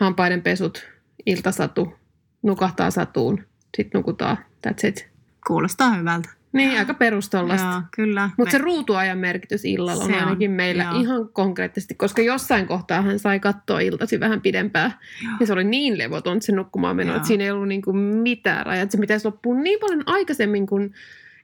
Hampaiden 0.00 0.42
pesut, 0.42 0.86
iltasatu, 1.26 1.94
nukahtaa 2.42 2.90
satuun, 2.90 3.44
sitten 3.76 3.98
nukutaan. 3.98 4.36
That's 4.66 4.88
it. 4.88 5.08
Kuulostaa 5.46 5.94
hyvältä. 5.94 6.41
Niin, 6.52 6.78
aika 6.78 6.94
perustollasta. 6.94 7.68
Joo, 7.68 7.82
kyllä. 7.90 8.30
Mutta 8.36 8.52
se 8.52 8.58
Me- 8.58 8.64
ruutuajan 8.64 9.18
merkitys 9.18 9.64
illalla 9.64 10.04
on 10.04 10.10
Se 10.10 10.16
on, 10.16 10.22
ainakin 10.24 10.50
meillä 10.50 10.82
joo. 10.82 11.00
ihan 11.00 11.28
konkreettisesti, 11.28 11.94
koska 11.94 12.22
jossain 12.22 12.66
kohtaa 12.66 13.02
hän 13.02 13.18
sai 13.18 13.40
katsoa 13.40 13.80
iltasi 13.80 14.20
vähän 14.20 14.40
pidempään. 14.40 14.94
Joo. 15.24 15.32
Ja 15.40 15.46
se 15.46 15.52
oli 15.52 15.64
niin 15.64 15.98
levoton 15.98 16.42
se 16.42 16.52
nukkumaan 16.52 16.96
meno, 16.96 17.16
että 17.16 17.28
siinä 17.28 17.44
ei 17.44 17.50
ollut 17.50 17.68
niinku 17.68 17.92
mitään 17.92 18.66
rajaa. 18.66 18.86
Se 18.88 18.98
pitäisi 18.98 19.26
loppua 19.26 19.54
niin 19.54 19.80
paljon 19.80 20.02
aikaisemmin 20.06 20.66
kuin 20.66 20.94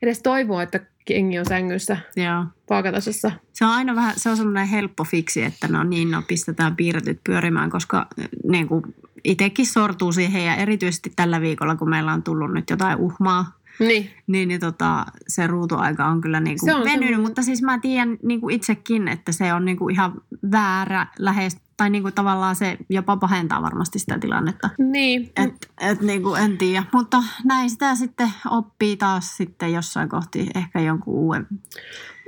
edes 0.02 0.22
toivoa, 0.22 0.62
että 0.62 0.80
kengi 1.04 1.38
on 1.38 1.46
sängyssä 1.46 1.96
Joo. 2.16 2.44
vaakatasossa. 2.70 3.32
Se 3.52 3.64
on 3.64 3.70
aina 3.70 3.94
vähän, 3.94 4.12
se 4.16 4.30
on 4.30 4.36
semmoinen 4.36 4.66
helppo 4.66 5.04
fiksi, 5.04 5.42
että 5.42 5.68
no 5.68 5.84
niin, 5.84 6.10
no 6.10 6.22
pistetään 6.28 6.76
piirretyt 6.76 7.20
pyörimään, 7.24 7.70
koska 7.70 8.06
niin 8.50 8.68
kuin 8.68 8.82
itsekin 9.24 9.66
sortuu 9.66 10.12
siihen 10.12 10.44
ja 10.44 10.54
erityisesti 10.54 11.12
tällä 11.16 11.40
viikolla, 11.40 11.76
kun 11.76 11.90
meillä 11.90 12.12
on 12.12 12.22
tullut 12.22 12.52
nyt 12.52 12.70
jotain 12.70 12.98
uhmaa, 12.98 13.57
Niin, 13.78 14.10
niin, 14.26 14.48
niin 14.48 14.60
tota, 14.60 15.04
se 15.28 15.46
ruutuaika 15.46 16.06
on 16.06 16.20
kyllä 16.20 16.40
niin 16.40 16.58
Se 16.64 16.74
on 16.74 16.80
venynyt, 16.80 16.92
semmoinen- 16.92 17.20
mutta 17.20 17.42
siis 17.42 17.62
mä 17.62 17.78
tiedän 17.78 18.18
niin 18.22 18.40
kuin 18.40 18.54
itsekin, 18.54 19.08
että 19.08 19.32
se 19.32 19.52
on 19.54 19.64
niin 19.64 19.76
kuin 19.76 19.94
ihan 19.94 20.12
väärä 20.52 21.06
lähes, 21.18 21.56
tai 21.76 21.90
niin 21.90 22.02
kuin 22.02 22.14
tavallaan 22.14 22.56
se 22.56 22.76
jopa 22.90 23.16
pahentaa 23.16 23.62
varmasti 23.62 23.98
sitä 23.98 24.18
tilannetta. 24.18 24.70
niin. 24.78 25.30
Et, 25.36 25.70
et 25.80 26.00
niin 26.00 26.22
kuin 26.22 26.42
en 26.42 26.58
tiedä, 26.58 26.84
mutta 26.92 27.22
näin 27.44 27.70
sitä 27.70 27.94
sitten 27.94 28.28
oppii 28.50 28.96
taas 28.96 29.36
sitten 29.36 29.72
jossain 29.72 30.08
kohti 30.08 30.50
ehkä 30.54 30.80
jonkun 30.80 31.14
uuden. 31.14 31.46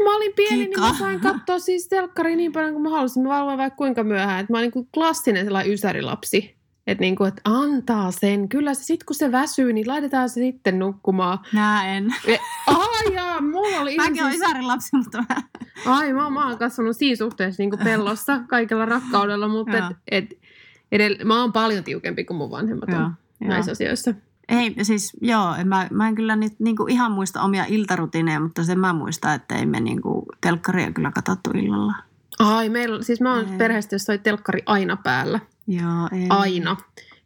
Mä 0.05 0.17
olin 0.17 0.33
pieni, 0.37 0.67
Kika. 0.67 0.81
niin 0.81 0.93
mä 0.93 0.99
sain 0.99 1.21
katsoa 1.21 1.59
siis 1.59 1.89
telkkaria 1.89 2.37
niin 2.37 2.53
paljon 2.53 2.73
kuin 2.73 2.83
mä 2.83 2.91
halusin. 2.91 3.23
Mä 3.23 3.29
valvoin 3.29 3.59
vaikka 3.59 3.77
kuinka 3.77 4.05
myöhään. 4.05 4.41
Että 4.41 4.53
mä 4.53 4.59
olin 4.59 4.65
niin 4.67 4.73
kuin 4.73 4.89
klassinen 4.95 5.45
sellainen 5.45 5.73
ysärilapsi. 5.73 6.60
Että 6.91 7.03
niin 7.03 7.17
kuin, 7.17 7.29
että 7.29 7.43
antaa 7.45 8.11
sen. 8.11 8.49
Kyllä 8.49 8.75
se 8.75 8.85
sit 8.85 9.05
kun 9.05 9.17
se 9.17 9.33
väsyy, 9.33 9.73
niin 9.73 9.89
laitetaan 9.89 10.29
se 10.29 10.35
sitten 10.35 10.79
nukkumaan. 10.79 11.39
Näen. 11.53 12.15
E, 12.27 12.37
Ai 12.67 13.15
jaa, 13.15 13.41
mulla 13.41 13.81
oli 13.81 13.97
Mäkin 13.97 14.23
olen 14.23 14.35
Isarin 14.35 14.67
lapsi, 14.67 14.97
mutta 14.97 15.25
mä... 15.29 15.43
ai, 15.87 16.13
mä, 16.13 16.31
mä 16.31 16.49
oon 16.49 16.59
kasvanut 16.59 16.97
siinä 16.97 17.17
suhteessa 17.17 17.63
niin 17.63 17.71
kuin 17.71 17.85
pellossa 17.85 18.41
kaikella 18.49 18.85
rakkaudella, 18.85 19.49
mutta 19.49 19.77
et, 19.77 19.85
Joo. 19.85 19.91
et, 20.11 20.25
edell- 20.95 21.25
mä 21.25 21.41
oon 21.41 21.53
paljon 21.53 21.85
tiukempi 21.85 22.25
kuin 22.25 22.37
mun 22.37 22.51
vanhemmat 22.51 22.89
on 22.89 22.95
Joo, 22.95 23.11
näissä 23.41 23.73
asioissa. 23.73 24.15
Ei, 24.49 24.75
siis 24.83 25.17
joo, 25.21 25.55
en 25.55 25.69
mä, 25.69 25.89
mä 25.91 26.09
en 26.09 26.15
kyllä 26.15 26.37
nyt 26.37 26.53
niinku 26.59 26.87
ihan 26.89 27.13
muista 27.13 27.43
omia 27.43 27.65
iltarutiineja, 27.69 28.41
mutta 28.41 28.65
sen 28.65 28.79
mä 28.79 28.93
muistan, 28.93 29.35
että 29.35 29.55
ei 29.55 29.67
me 29.67 29.81
niinku 29.81 30.27
telkkaria 30.41 30.93
kyllä 30.93 31.11
katsottu 31.11 31.51
illalla. 31.51 31.95
Ai, 32.39 32.69
meillä, 32.69 33.03
siis 33.03 33.21
mä 33.21 33.35
oon 33.35 33.53
Ei. 33.53 33.59
perheestä, 33.59 33.95
jossa 33.95 34.13
oli 34.13 34.19
telkkari 34.19 34.63
aina 34.67 34.97
päällä. 34.97 35.41
Joo, 35.71 36.09
ei. 36.13 36.27
aina. 36.29 36.77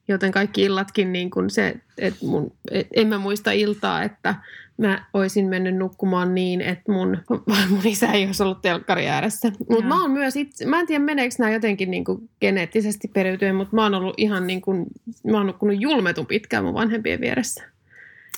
Joten 0.09 0.33
kaikki 0.33 0.63
illatkin 0.63 1.13
niin 1.13 1.31
kuin 1.31 1.51
se, 1.51 1.77
että 1.99 2.27
mun, 2.27 2.53
et, 2.71 2.87
en 2.97 3.09
mä 3.09 3.19
muista 3.19 3.51
iltaa, 3.53 4.03
että 4.03 4.35
mä 4.77 5.05
olisin 5.13 5.47
mennyt 5.47 5.77
nukkumaan 5.77 6.35
niin, 6.35 6.61
että 6.61 6.93
mun, 6.93 7.19
mun 7.71 7.87
isä 7.87 8.13
ei 8.13 8.27
olisi 8.27 8.43
ollut 8.43 8.63
telkkari 8.63 9.09
ääressä. 9.09 9.53
Mutta 9.71 9.85
mä 9.85 10.01
oon 10.01 10.11
myös 10.11 10.37
itse, 10.37 10.67
mä 10.67 10.81
en 10.81 10.87
tiedä 10.87 11.05
meneekö 11.05 11.35
nämä 11.39 11.53
jotenkin 11.53 11.91
niin 11.91 12.05
kuin 12.05 12.31
geneettisesti 12.41 13.09
periytyen, 13.09 13.55
mutta 13.55 13.77
mä 13.77 13.83
oon 13.83 13.95
ollut 13.95 14.15
ihan 14.17 14.47
niin 14.47 14.61
kuin, 14.61 14.87
mä 15.31 15.37
oon 15.37 15.47
nukkunut 15.47 15.81
julmetun 15.81 16.27
pitkään 16.27 16.65
mun 16.65 16.75
vanhempien 16.75 17.21
vieressä. 17.21 17.65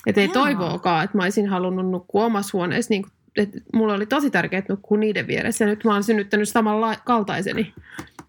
Että 0.05 0.21
ei 0.21 0.27
toivoakaan, 0.27 1.03
että 1.03 1.17
mä 1.17 1.23
olisin 1.23 1.47
halunnut 1.47 1.91
nukkua 1.91 2.25
omassa 2.25 2.57
huoneessa, 2.57 2.93
niin 2.93 3.01
kuin, 3.01 3.11
että 3.37 3.59
mulla 3.73 3.93
oli 3.93 4.05
tosi 4.05 4.29
tärkeää 4.29 4.63
nukkua 4.69 4.97
niiden 4.97 5.27
vieressä. 5.27 5.65
Ja 5.65 5.69
nyt 5.69 5.83
mä 5.83 5.93
oon 5.93 6.03
synnyttänyt 6.03 6.49
samalla 6.49 6.95
kaltaiseni. 7.05 7.73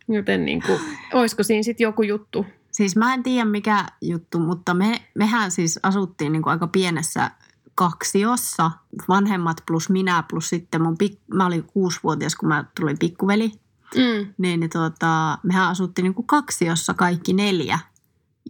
Joten 0.09 0.45
niin 0.45 0.63
kuin, 0.67 0.81
olisiko 1.13 1.43
siinä 1.43 1.63
sitten 1.63 1.85
joku 1.85 2.03
juttu? 2.03 2.47
Siis 2.73 2.97
mä 2.97 3.15
en 3.15 3.23
tiedä 3.23 3.45
mikä 3.45 3.85
juttu, 4.01 4.39
mutta 4.39 4.75
me, 4.75 5.03
mehän 5.15 5.51
siis 5.51 5.79
asuttiin 5.83 6.33
niinku 6.33 6.49
aika 6.49 6.67
pienessä 6.67 7.31
kaksiossa. 7.75 8.71
Vanhemmat 9.09 9.57
plus 9.67 9.91
minä 9.91 10.25
plus 10.31 10.49
sitten 10.49 10.83
mun, 10.83 10.99
pik, 10.99 11.21
mä 11.35 11.47
olin 11.47 11.65
kuusivuotias, 11.65 12.37
kun 12.37 12.49
mä 12.49 12.65
tulin 12.81 12.99
pikkuveli. 12.99 13.53
Mm. 13.95 14.35
Niin, 14.39 14.61
niin 14.61 14.71
tuota, 14.71 15.39
mehän 15.43 15.69
asuttiin 15.69 16.03
niinku 16.03 16.23
kaksiossa 16.23 16.95
kaikki 16.95 17.33
neljä. 17.33 17.79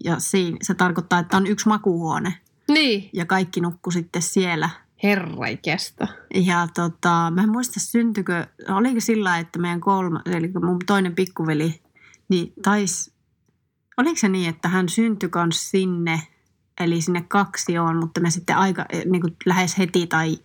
Ja 0.05 0.19
siinä, 0.19 0.57
se 0.63 0.75
tarkoittaa, 0.75 1.19
että 1.19 1.37
on 1.37 1.47
yksi 1.47 1.69
makuuhuone. 1.69 2.35
Niin. 2.69 3.11
Ja 3.13 3.27
kaikki 3.27 3.61
nukku 3.61 3.91
sitten 3.91 4.23
siellä. 4.23 4.71
Herra 5.03 5.47
kestä. 5.65 6.09
Ja 6.35 6.69
tota, 6.75 7.33
mä 7.35 7.43
en 7.43 7.51
muista 7.51 7.81
syntykö, 7.81 8.47
oliko 8.69 9.01
sillä 9.01 9.39
että 9.39 9.59
meidän 9.59 9.81
kolma, 9.81 10.23
eli 10.27 10.51
mun 10.65 10.79
toinen 10.87 11.15
pikkuveli, 11.15 11.81
niin 12.29 12.53
tais, 12.63 13.11
oliko 13.97 14.17
se 14.17 14.29
niin, 14.29 14.49
että 14.49 14.69
hän 14.69 14.89
syntyi 14.89 15.29
kans 15.29 15.71
sinne, 15.71 16.23
eli 16.81 17.01
sinne 17.01 17.25
kaksioon, 17.29 17.97
mutta 17.97 18.21
me 18.21 18.31
sitten 18.31 18.57
aika, 18.57 18.85
niin 19.05 19.21
kuin 19.21 19.37
lähes 19.47 19.79
heti 19.79 20.07
tai 20.07 20.39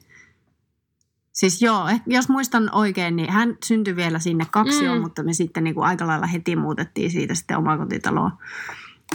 Siis 1.33 1.61
joo, 1.61 1.87
eh, 1.87 2.01
jos 2.07 2.29
muistan 2.29 2.69
oikein, 2.75 3.15
niin 3.15 3.31
hän 3.31 3.57
syntyi 3.65 3.95
vielä 3.95 4.19
sinne 4.19 4.45
kaksioon, 4.51 4.97
Mm. 4.97 5.01
mutta 5.01 5.23
me 5.23 5.33
sitten 5.33 5.63
niin 5.63 5.73
kuin 5.75 5.85
aika 5.85 6.07
lailla 6.07 6.27
heti 6.27 6.55
muutettiin 6.55 7.11
siitä 7.11 7.35
sitten 7.35 7.57
omakotitaloon. 7.57 8.31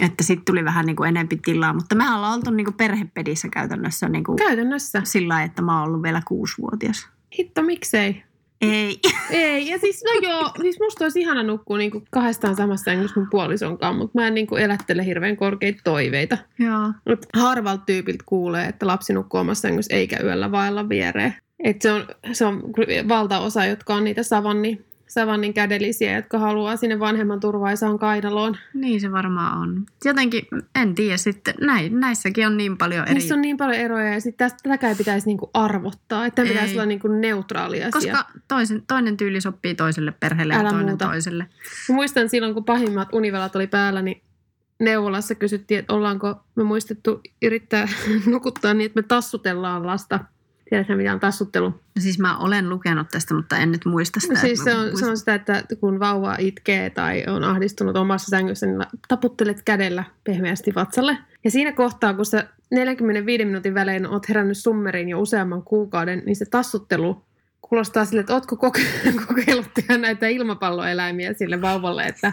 Että 0.00 0.24
sitten 0.24 0.44
tuli 0.44 0.64
vähän 0.64 0.86
niin 0.86 0.96
kuin 0.96 1.08
enempi 1.08 1.38
tilaa, 1.44 1.72
mutta 1.72 1.94
mehän 1.94 2.16
ollaan 2.16 2.34
oltu 2.34 2.50
niin 2.50 2.64
kuin 2.64 2.74
perhepedissä 2.76 3.48
käytännössä 3.48 4.08
niin 4.08 4.24
kuin 4.24 4.36
Käytännössä. 4.36 5.00
sillä 5.04 5.28
lailla, 5.28 5.44
että 5.44 5.62
mä 5.62 5.80
oon 5.80 5.88
ollut 5.88 6.02
vielä 6.02 6.22
kuusivuotias. 6.26 7.08
Hitto, 7.38 7.62
miksei? 7.62 8.22
Ei. 8.60 9.00
Ei, 9.30 9.68
ja 9.68 9.78
siis 9.78 10.04
no 10.04 10.28
joo, 10.28 10.50
siis 10.62 10.80
musta 10.80 11.04
olisi 11.04 11.20
ihana 11.20 11.42
nukkua 11.42 11.78
niinku 11.78 12.02
kahdestaan 12.10 12.56
samassa 12.56 12.84
sängyssä 12.84 13.20
mun 13.20 13.28
puolisonkaan, 13.30 13.96
mutta 13.96 14.18
mä 14.18 14.26
en 14.26 14.34
niinku 14.34 14.56
elättele 14.56 15.04
hirveän 15.06 15.36
korkeita 15.36 15.80
toiveita. 15.84 16.38
Joo. 16.58 16.92
Mut 17.08 17.26
harvalta 17.36 17.82
tyypiltä 17.86 18.24
kuulee, 18.26 18.66
että 18.66 18.86
lapsi 18.86 19.12
nukkuu 19.12 19.40
omassa 19.40 19.62
sängyssä 19.68 19.94
eikä 19.94 20.18
yöllä 20.22 20.52
vailla 20.52 20.88
viereen. 20.88 21.34
Et 21.64 21.82
se, 21.82 21.92
on, 21.92 22.06
se 22.32 22.44
on 22.44 22.62
valtaosa, 23.08 23.64
jotka 23.64 23.94
on 23.94 24.04
niitä 24.04 24.22
savanni, 24.22 24.84
savannin 25.08 25.54
kädellisiä, 25.54 26.16
jotka 26.16 26.38
haluaa 26.38 26.76
sinne 26.76 26.98
vanhemman 26.98 27.40
turvaisaan 27.40 27.98
kainaloon. 27.98 28.56
Niin 28.74 29.00
se 29.00 29.12
varmaan 29.12 29.58
on. 29.58 29.86
Jotenkin, 30.04 30.42
en 30.74 30.94
tiedä 30.94 31.16
sitten, 31.16 31.54
näin, 31.60 32.00
näissäkin 32.00 32.46
on 32.46 32.56
niin 32.56 32.78
paljon 32.78 33.04
eri... 33.04 33.14
Niissä 33.14 33.34
on 33.34 33.42
niin 33.42 33.56
paljon 33.56 33.78
eroja 33.78 34.12
ja 34.12 34.20
sitten 34.20 34.50
tätäkään 34.62 34.90
ei 34.90 34.96
pitäisi 34.96 35.26
niinku 35.26 35.50
arvottaa, 35.54 36.26
että 36.26 36.36
tämä 36.36 36.48
Ei. 36.48 36.54
pitäisi 36.54 36.74
olla 36.74 36.86
niinku 36.86 37.08
neutraali 37.08 37.84
asia. 37.84 37.90
Koska 37.90 38.30
toisen, 38.48 38.82
toinen 38.88 39.16
tyyli 39.16 39.40
sopii 39.40 39.74
toiselle 39.74 40.12
perheelle 40.20 40.54
Älä 40.54 40.62
ja 40.62 40.70
toinen 40.70 40.88
muuta. 40.88 41.06
toiselle. 41.06 41.46
Mä 41.88 41.94
muistan 41.94 42.28
silloin, 42.28 42.54
kun 42.54 42.64
pahimmat 42.64 43.08
univelat 43.12 43.56
oli 43.56 43.66
päällä, 43.66 44.02
niin 44.02 44.22
neuvolassa 44.80 45.34
kysyttiin, 45.34 45.80
että 45.80 45.94
ollaanko 45.94 46.44
me 46.54 46.64
muistettu 46.64 47.20
yrittää 47.42 47.88
nukuttaa 48.26 48.74
niin, 48.74 48.86
että 48.86 49.00
me 49.00 49.06
tassutellaan 49.08 49.86
lasta. 49.86 50.20
Tiedätkö, 50.70 50.96
mitä 50.96 51.12
on 51.12 51.20
tassuttelu? 51.20 51.68
No 51.68 52.02
Siis 52.02 52.18
mä 52.18 52.38
olen 52.38 52.68
lukenut 52.68 53.08
tästä, 53.10 53.34
mutta 53.34 53.56
en 53.56 53.72
nyt 53.72 53.84
muista 53.84 54.20
sitä. 54.20 54.40
Siis 54.40 54.60
että 54.60 54.70
se 54.70 54.76
on, 54.76 54.98
se 54.98 55.06
on 55.06 55.18
sitä, 55.18 55.34
että 55.34 55.62
kun 55.80 56.00
vauva 56.00 56.36
itkee 56.38 56.90
tai 56.90 57.24
on 57.26 57.44
ahdistunut 57.44 57.96
omassa 57.96 58.30
sängyssä, 58.30 58.66
niin 58.66 58.78
taputtelet 59.08 59.62
kädellä 59.64 60.04
pehmeästi 60.24 60.74
vatsalle. 60.74 61.18
Ja 61.44 61.50
siinä 61.50 61.72
kohtaa, 61.72 62.14
kun 62.14 62.26
sä 62.26 62.48
45 62.70 63.44
minuutin 63.44 63.74
välein 63.74 64.06
oot 64.06 64.28
herännyt 64.28 64.58
summeriin 64.58 65.08
jo 65.08 65.20
useamman 65.20 65.62
kuukauden, 65.62 66.22
niin 66.26 66.36
se 66.36 66.44
tassuttelu 66.44 67.24
kuulostaa 67.60 68.04
sille, 68.04 68.20
että 68.20 68.34
ootko 68.34 68.56
koke- 68.56 69.12
kokeillut 69.26 69.74
tehdä 69.74 69.98
näitä 69.98 70.28
ilmapalloeläimiä 70.28 71.32
sille 71.32 71.60
vauvalle, 71.62 72.04
että 72.04 72.32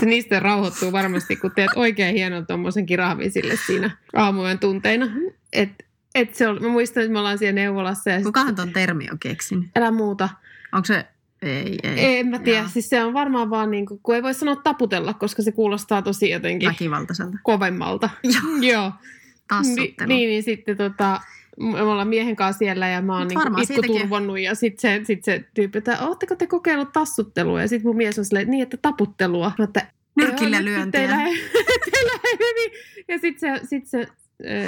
se 0.00 0.06
niistä 0.06 0.40
rauhoittuu 0.40 0.92
varmasti, 0.92 1.36
kun 1.36 1.52
teet 1.56 1.70
oikein 1.76 2.14
hienon 2.14 2.46
tuommoisen 2.46 2.86
kirahvin 2.86 3.30
sille 3.30 3.54
siinä 3.66 3.90
aamujen 4.14 4.58
tunteina. 4.58 5.06
Et, 5.52 5.87
et 6.20 6.34
se 6.34 6.48
on, 6.48 6.62
mä 6.62 6.68
muistan, 6.68 7.02
että 7.02 7.12
me 7.12 7.18
ollaan 7.18 7.38
siellä 7.38 7.52
neuvolassa 7.60 8.10
ja 8.10 8.16
sit, 8.16 8.24
Kukahan 8.26 8.54
ton 8.54 8.72
termi 8.72 9.06
on 9.12 9.18
keksinyt? 9.18 9.68
älä 9.76 9.90
muuta. 9.90 10.28
Onko 10.72 10.84
se... 10.86 11.06
Ei, 11.42 11.78
ei. 11.82 12.18
En 12.18 12.26
mä 12.28 12.38
tiedä, 12.38 12.58
Joo. 12.58 12.68
siis 12.68 12.88
se 12.88 13.04
on 13.04 13.12
varmaan 13.14 13.50
vaan 13.50 13.70
niin 13.70 13.86
kuin, 13.86 14.00
kun 14.02 14.14
ei 14.14 14.22
voi 14.22 14.34
sanoa 14.34 14.56
taputella, 14.56 15.14
koska 15.14 15.42
se 15.42 15.52
kuulostaa 15.52 16.02
tosi 16.02 16.30
jotenkin 16.30 16.68
Väkivaltaiselta. 16.68 17.38
kovemmalta. 17.42 18.10
Joo. 18.22 18.32
Joo. 18.72 18.92
Tassuttelu. 19.48 20.08
Niin, 20.08 20.28
niin 20.28 20.42
sitten 20.42 20.76
tota, 20.76 21.20
me 21.60 21.82
ollaan 21.82 22.08
miehen 22.08 22.36
kanssa 22.36 22.58
siellä 22.58 22.88
ja 22.88 23.02
mä 23.02 23.18
oon 23.18 23.28
niin 23.28 23.38
varmaan 23.38 23.62
itku 23.62 23.74
siitäkin- 23.74 24.00
turvonnut 24.00 24.38
ja 24.40 24.54
sitten 24.54 25.00
se, 25.00 25.04
sit 25.06 25.24
se 25.24 25.44
tyyppi, 25.54 25.78
että 25.78 25.98
ootteko 26.06 26.36
te 26.36 26.46
kokeillut 26.46 26.92
tassuttelua? 26.92 27.60
Ja 27.60 27.68
sitten 27.68 27.88
mun 27.88 27.96
mies 27.96 28.18
on 28.18 28.24
silleen, 28.24 28.50
niin, 28.50 28.62
että 28.62 28.76
taputtelua. 28.76 29.52
Mä, 29.58 29.64
että, 29.64 29.86
Nyrkillä 30.16 30.56
"Joo, 30.56 30.64
nyt 30.64 30.72
lyöntiä." 30.74 31.00
Teillä 31.00 31.24
ei, 31.24 31.34
teillä 31.92 32.12
ei 32.24 32.32
hyvin. 32.38 32.78
Ja 33.08 33.18
sitten 33.18 33.58
se, 33.60 33.66
sit 33.66 33.86
se 33.86 34.06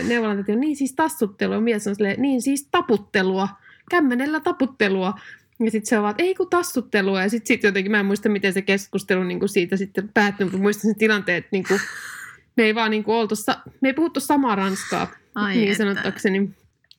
neuvonantaja 0.09 0.55
on 0.55 0.61
niin 0.61 0.77
siis 0.77 0.93
tassuttelua. 0.95 1.61
Mies 1.61 1.87
on 1.87 1.95
silleen, 1.95 2.23
niin 2.23 2.43
siis 2.43 2.69
taputtelua. 2.71 3.49
Kämmenellä 3.91 4.41
taputtelua. 4.41 5.15
Ja 5.65 5.71
sitten 5.71 5.89
se 5.89 5.97
on 5.97 6.03
vaan, 6.03 6.15
ei 6.19 6.35
kun 6.35 6.50
tassuttelua. 6.50 7.23
Ja 7.23 7.29
sitten 7.31 7.47
sit 7.49 7.62
jotenkin, 7.62 7.93
mä 7.93 8.00
en 8.00 8.07
muista 8.07 8.29
miten 8.29 8.53
se 8.53 8.62
keskustelu 8.62 9.23
niin 9.25 9.39
kuin 9.39 9.49
siitä 9.49 9.77
sitten 9.77 10.09
päättyi, 10.15 10.45
mutta 10.45 10.59
muistan 10.59 10.91
sen 10.91 10.99
tilanteen, 10.99 11.39
että 11.39 11.49
niin 11.53 11.65
kuin, 11.69 11.81
me 12.57 12.62
ei 12.62 12.75
vaan 12.75 12.91
niin 12.91 13.05
kuin 13.05 13.15
oltu, 13.17 13.35
me 13.81 13.89
ei 13.89 13.93
puhuttu 13.95 14.21
samaa 14.21 14.57
ranskaa, 14.57 15.07
Ai 15.35 15.55
niin 15.55 15.71
että. 15.73 15.85
sanottakseni. 15.85 16.50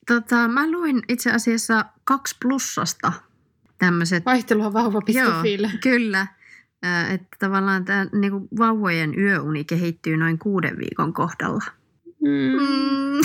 Tota, 0.07 0.47
mä 0.47 0.71
luin 0.71 1.01
itse 1.09 1.31
asiassa 1.31 1.85
kaksi 2.03 2.35
plussasta 2.41 3.13
tämmöiset. 3.77 4.25
Vaihtelua 4.25 4.73
vauva.fille. 4.73 5.71
kyllä. 5.83 6.27
Ö, 6.85 7.13
Että 7.13 7.27
tavallaan 7.39 7.85
tämä 7.85 8.05
niinku, 8.11 8.47
vauvojen 8.57 9.19
yöuni 9.19 9.63
kehittyy 9.63 10.17
noin 10.17 10.39
kuuden 10.39 10.77
viikon 10.77 11.13
kohdalla. 11.13 11.63
Mm, 12.21 12.57
Mm. 12.59 13.19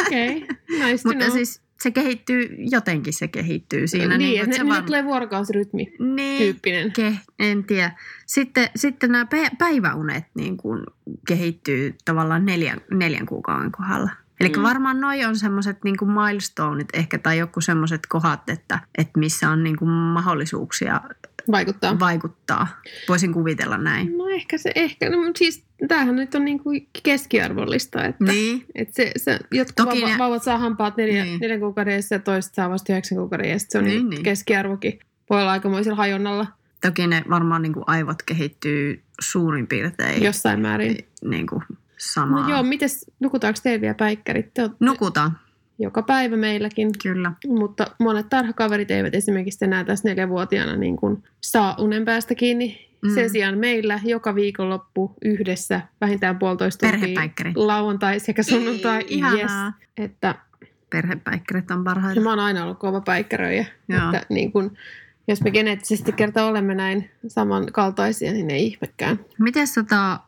Okei, 0.00 0.36
okay. 0.36 0.56
nice 0.90 1.08
Mutta 1.08 1.24
know. 1.24 1.30
siis 1.36 1.62
se 1.82 1.90
kehittyy, 1.90 2.56
jotenkin 2.58 3.12
se 3.12 3.28
kehittyy 3.28 3.86
siinä. 3.86 4.18
niin, 4.18 4.30
että 4.40 4.44
että 4.44 4.56
se 4.56 4.62
ne, 4.64 4.70
vaan- 4.70 4.84
tulee 4.84 5.04
vuorokausrytmi 5.04 5.92
niin, 5.98 6.38
tyyppinen. 6.38 6.92
ke, 6.92 7.14
en 7.38 7.64
tiedä. 7.64 7.92
Sitten, 8.26 8.68
sitten 8.76 9.12
nämä 9.12 9.26
päiväunet 9.58 10.24
niin 10.34 10.56
kuin 10.56 10.82
kehittyy 11.28 11.94
tavallaan 12.04 12.46
neljän, 12.46 12.80
neljän 12.90 13.26
kuukauden 13.26 13.72
kohdalla. 13.72 14.10
Eli 14.40 14.48
mm. 14.56 14.62
varmaan 14.62 15.00
noi 15.00 15.24
on 15.24 15.36
semmoiset 15.36 15.84
niin 15.84 15.96
milestoneit 16.06 16.88
ehkä 16.92 17.18
tai 17.18 17.38
joku 17.38 17.60
semmoiset 17.60 18.00
kohdat, 18.08 18.50
että, 18.50 18.78
että 18.98 19.18
missä 19.18 19.50
on 19.50 19.64
niin 19.64 19.76
kuin 19.76 19.90
mahdollisuuksia 19.90 21.00
Vaikuttaa. 21.50 21.98
vaikuttaa. 21.98 22.66
Voisin 23.08 23.32
kuvitella 23.32 23.78
näin. 23.78 24.18
No 24.18 24.28
ehkä 24.28 24.58
se, 24.58 24.72
ehkä, 24.74 25.10
no, 25.10 25.22
mutta 25.22 25.38
siis 25.38 25.64
tämähän 25.88 26.16
nyt 26.16 26.34
on 26.34 26.44
niinku 26.44 26.70
keskiarvollista, 27.02 28.04
että 28.04 28.24
Niin, 28.24 28.64
et 28.74 28.94
se, 28.94 29.12
se, 29.16 29.38
jotkut 29.50 29.76
Toki 29.76 30.00
vauva, 30.00 30.12
ne- 30.12 30.18
vauvat 30.18 30.42
saa 30.42 30.58
hampaat 30.58 30.96
neljä, 30.96 31.24
Niin. 31.24 31.40
neljän 31.40 31.60
kuukauden 31.60 32.00
ja 32.10 32.18
toiset 32.18 32.54
saa 32.54 32.70
vasta 32.70 32.92
yhdeksän 32.92 33.18
kuukauden 33.18 33.50
ja 33.50 33.58
se 33.58 33.78
on 33.78 33.84
Niin, 33.84 33.96
niin, 33.98 34.10
niin. 34.10 34.22
keskiarvokin. 34.22 35.00
Voi 35.30 35.40
olla 35.40 35.52
aikamoisella 35.52 35.96
hajonnalla 35.96 36.46
toki 36.86 37.06
ne 37.06 37.24
varmaan 37.30 37.62
niin 37.62 37.72
kuin 37.72 37.84
aivot 37.86 38.22
kehittyy 38.22 39.02
suurin 39.20 39.66
piirtein 39.66 40.22
jossain 40.22 40.60
määrin. 40.60 40.98
niin 41.24 41.46
kuin 41.46 41.62
samaa. 41.98 42.42
No 42.42 42.48
joo, 42.50 42.62
mites, 42.62 43.10
nukutaanko 43.20 43.60
teillä 43.62 43.80
vielä 43.80 43.94
päikkärit? 43.94 44.54
Te 44.54 44.62
olette 44.62 44.76
Nukutaan, 44.80 45.38
joka 45.78 46.02
päivä 46.02 46.36
meilläkin. 46.36 46.90
kyllä. 47.02 47.32
Mutta 47.46 47.86
monet 47.98 48.26
tarhakaverit 48.30 48.90
eivät 48.90 49.14
esimerkiksi 49.14 49.64
enää 49.64 49.84
tässä 49.84 50.08
neljävuotiaana 50.08 50.76
niin 50.76 50.96
kuin 50.96 51.22
saa 51.40 51.76
unen 51.78 52.04
päästä 52.04 52.34
kiinni. 52.34 52.88
Mm. 53.02 53.14
Sen 53.14 53.30
sijaan 53.30 53.58
meillä 53.58 54.00
joka 54.04 54.34
viikonloppu 54.34 55.14
yhdessä 55.24 55.80
vähintään 56.00 56.38
puolitoista 56.38 56.86
tuntia 56.88 57.20
lauantai 57.54 58.20
sekä 58.20 58.42
sunnuntai. 58.42 59.04
Ihanaa. 59.08 59.36
Yes. 59.38 59.52
Että, 59.96 60.34
Perhepäikkärit 60.90 61.70
on 61.70 61.78
ja 61.78 61.84
parhaita. 61.84 62.20
mä 62.20 62.30
oon 62.30 62.38
aina 62.38 62.64
ollut 62.64 62.78
kova 62.78 63.00
päikkäröijä. 63.00 63.66
Että 63.88 64.26
niin 64.28 64.52
kun, 64.52 64.76
jos 65.28 65.42
me 65.42 65.50
geneettisesti 65.50 66.12
kerta 66.12 66.44
olemme 66.44 66.74
näin 66.74 67.10
samankaltaisia, 67.26 68.32
niin 68.32 68.50
ei 68.50 68.66
ihmekään. 68.66 69.20
Mites 69.38 69.74
tota, 69.74 70.20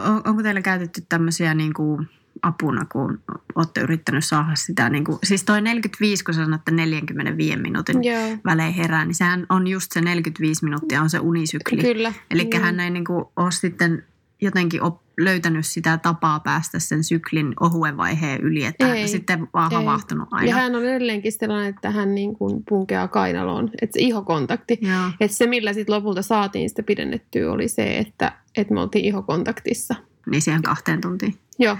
on- 0.00 0.22
onko 0.24 0.42
teillä 0.42 0.60
käytetty 0.62 1.02
tämmöisiä 1.08 1.54
niin 1.54 1.74
kuin 1.74 2.08
apuna, 2.42 2.84
kun 2.92 3.20
olette 3.54 3.80
yrittänyt 3.80 4.24
saada 4.24 4.54
sitä, 4.54 4.88
niin 4.90 5.04
kuin, 5.04 5.18
siis 5.24 5.44
toi 5.44 5.60
45, 5.62 6.24
kun 6.24 6.54
että 6.54 6.70
45 6.70 7.56
minuutin 7.56 8.04
Joo, 8.04 8.36
välein 8.44 8.74
herää, 8.74 9.04
niin 9.04 9.14
sehän 9.14 9.46
on 9.48 9.66
just 9.66 9.92
se 9.92 10.00
45 10.00 10.64
minuuttia 10.64 11.02
on 11.02 11.10
se 11.10 11.18
unisykli. 11.18 11.82
kyllä. 11.82 12.12
Eli 12.30 12.48
Joo. 12.54 12.62
hän 12.62 12.80
ei 12.80 12.90
niin 12.90 13.04
kuin 13.04 13.24
ole 13.36 13.50
sitten 13.50 14.04
jotenkin 14.42 14.82
op, 14.82 15.00
löytänyt 15.20 15.66
sitä 15.66 15.98
tapaa 15.98 16.40
päästä 16.40 16.78
sen 16.78 17.04
syklin 17.04 17.54
ohuen 17.60 17.96
vaiheen 17.96 18.40
yli, 18.40 18.64
että 18.64 18.86
hän 18.86 18.96
Ei, 18.96 19.02
on 19.02 19.08
sitten 19.08 19.48
vaan 19.54 19.72
ei. 19.72 19.76
havahtunut 19.78 20.28
Ja 20.30 20.36
aina. 20.36 20.52
hän 20.56 20.74
on 20.74 20.84
edelleenkin 20.84 21.32
sellainen, 21.32 21.68
että 21.68 21.90
hän 21.90 22.14
niin 22.14 22.34
kuin 22.36 22.64
punkeaa 22.68 23.08
kainaloon. 23.08 23.70
Että 23.82 23.94
se 23.94 24.00
ihokontakti. 24.00 24.78
Joo. 24.80 25.10
Että 25.20 25.36
se, 25.36 25.46
millä 25.46 25.72
sitten 25.72 25.94
lopulta 25.94 26.22
saatiin 26.22 26.68
sitä 26.68 26.82
pidennettyä, 26.82 27.52
oli 27.52 27.68
se, 27.68 27.98
että, 27.98 28.32
että 28.56 28.74
me 28.74 28.80
oltiin 28.80 29.04
ihokontaktissa. 29.04 29.94
Niin 30.26 30.42
siihen 30.42 30.62
kahteen 30.62 31.00
tuntiin. 31.00 31.34
Joo, 31.58 31.78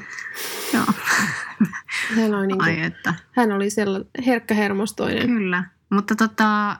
Joo. 0.74 0.84
hän 2.16 2.34
oli, 2.34 2.46
niin 2.46 2.62
Ai 2.62 2.74
kuin, 2.74 2.84
että. 2.84 3.14
hän 3.32 3.52
oli 3.52 3.70
sella, 3.70 4.00
herkkähermostoinen. 4.26 5.26
Kyllä. 5.26 5.64
Mutta 5.90 6.14
tota, 6.16 6.76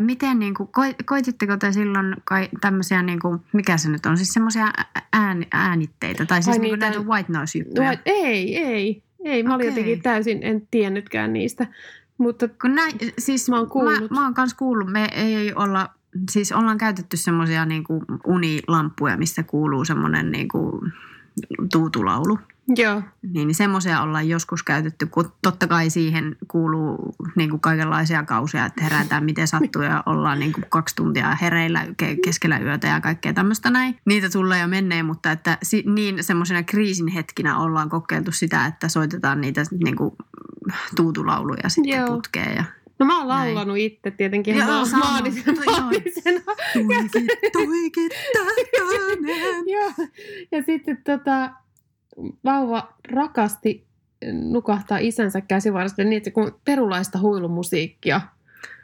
miten 0.00 0.38
niin 0.38 0.54
kuin, 0.54 0.68
koititteko 1.06 1.56
te 1.56 1.72
silloin 1.72 2.16
kai 2.24 2.48
tämmöisiä, 2.60 3.02
niin 3.02 3.20
kuin, 3.20 3.38
mikä 3.52 3.76
se 3.76 3.88
nyt 3.88 4.06
on, 4.06 4.16
siis 4.16 4.32
semmoisia 4.32 4.66
ään, 5.12 5.46
äänitteitä 5.52 6.26
tai 6.26 6.42
siis 6.42 6.56
Ai 6.56 6.60
niin 6.60 6.72
niitä- 6.72 6.86
näitä 6.86 7.00
white 7.00 7.32
noise 7.32 7.58
juttuja? 7.58 7.96
Ei, 8.06 8.56
ei, 8.56 9.02
ei. 9.24 9.42
Mä 9.42 9.54
olin 9.54 9.66
jotenkin 9.66 10.02
täysin, 10.02 10.38
en 10.42 10.68
tiennytkään 10.70 11.32
niistä. 11.32 11.66
Mutta 12.18 12.48
Kun 12.48 12.74
näin, 12.74 12.92
siis 13.18 13.48
Mä 13.50 13.56
oon 13.58 13.68
kuullut. 13.68 14.00
Mä, 14.00 14.06
mä 14.10 14.24
oon 14.24 14.34
kans 14.34 14.54
kuullut, 14.54 14.92
me 14.92 15.08
ei 15.12 15.52
olla, 15.54 15.88
siis 16.30 16.52
ollaan 16.52 16.78
käytetty 16.78 17.16
semmoisia 17.16 17.64
niin 17.66 17.84
kuin 17.84 18.02
unilamppuja, 18.26 19.16
missä 19.16 19.42
kuuluu 19.42 19.84
semmoinen 19.84 20.30
niin 20.32 20.48
kuin 20.48 20.92
tuutulaulu. 21.72 22.38
joo, 22.76 23.02
Niin 23.34 23.54
semmoisia 23.54 24.02
ollaan 24.02 24.28
joskus 24.28 24.62
käytetty, 24.62 25.06
kun 25.06 25.32
totta 25.42 25.66
kai 25.66 25.90
siihen 25.90 26.36
kuuluu 26.48 27.14
niin 27.36 27.50
kuin 27.50 27.60
kaikenlaisia 27.60 28.22
kausia, 28.22 28.66
että 28.66 28.82
herätään 28.84 29.24
miten 29.24 29.48
sattuu 29.48 29.82
ja 29.82 30.02
ollaan 30.06 30.38
niin 30.38 30.52
kuin 30.52 30.64
kaksi 30.68 30.96
tuntia 30.96 31.34
hereillä 31.34 31.84
ke- 31.84 32.18
keskellä 32.24 32.58
yötä 32.58 32.86
ja 32.86 33.00
kaikkea 33.00 33.32
tämmöistä 33.32 33.70
näin. 33.70 33.98
Niitä 34.04 34.30
tulee 34.30 34.58
ja 34.58 34.68
menee, 34.68 35.02
mutta 35.02 35.32
että 35.32 35.58
niin 35.94 36.24
semmoisena 36.24 36.62
kriisin 36.62 37.08
hetkinä 37.08 37.58
ollaan 37.58 37.88
kokeiltu 37.88 38.32
sitä, 38.32 38.66
että 38.66 38.88
soitetaan 38.88 39.40
niitä 39.40 39.62
niin 39.84 39.96
kuin 39.96 40.10
tuutulauluja 40.96 41.68
sitten 41.68 41.98
Joo. 41.98 42.06
putkeen 42.06 42.56
ja 42.56 42.64
No 42.98 43.06
mä 43.06 43.18
oon 43.18 43.28
Näin. 43.28 43.54
laulanut 43.54 43.76
itse 43.78 44.10
tietenkin 44.10 44.56
Joo, 44.56 44.66
ihan 44.66 44.80
on. 44.82 44.88
maanisena. 44.98 45.62
Tuikit, 46.72 47.32
tuikit, 47.52 48.12
tähtäinen. 48.32 49.64
Joo. 49.66 49.92
Ja 50.52 50.62
sitten 50.66 50.98
tota, 51.04 51.50
vauva 52.44 52.92
rakasti 53.10 53.86
nukahtaa 54.32 54.98
isänsä 54.98 55.40
käsivarresta 55.40 56.04
niin, 56.04 56.16
että 56.16 56.30
kun 56.30 56.60
perulaista 56.64 57.18
huilumusiikkia. 57.18 58.20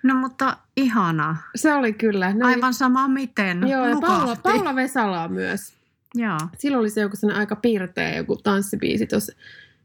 No 0.03 0.14
mutta 0.14 0.57
ihana. 0.77 1.37
Se 1.55 1.74
oli 1.74 1.92
kyllä. 1.92 2.29
Oli- 2.37 2.44
Aivan 2.44 2.74
sama 2.74 3.09
miten. 3.09 3.68
Joo, 3.68 3.87
ja 3.87 3.96
Paula. 4.00 4.37
Paula 4.42 4.74
Vesalaa 4.74 5.29
myös. 5.29 5.72
Joo. 6.14 6.38
Silloin 6.59 6.81
oli 6.81 6.90
se 6.90 7.00
joku 7.00 7.16
sellainen 7.16 7.40
aika 7.40 7.57
piirteä 7.57 8.16
joku 8.16 8.37
tanssibiisi 8.37 9.07
tuossa 9.07 9.33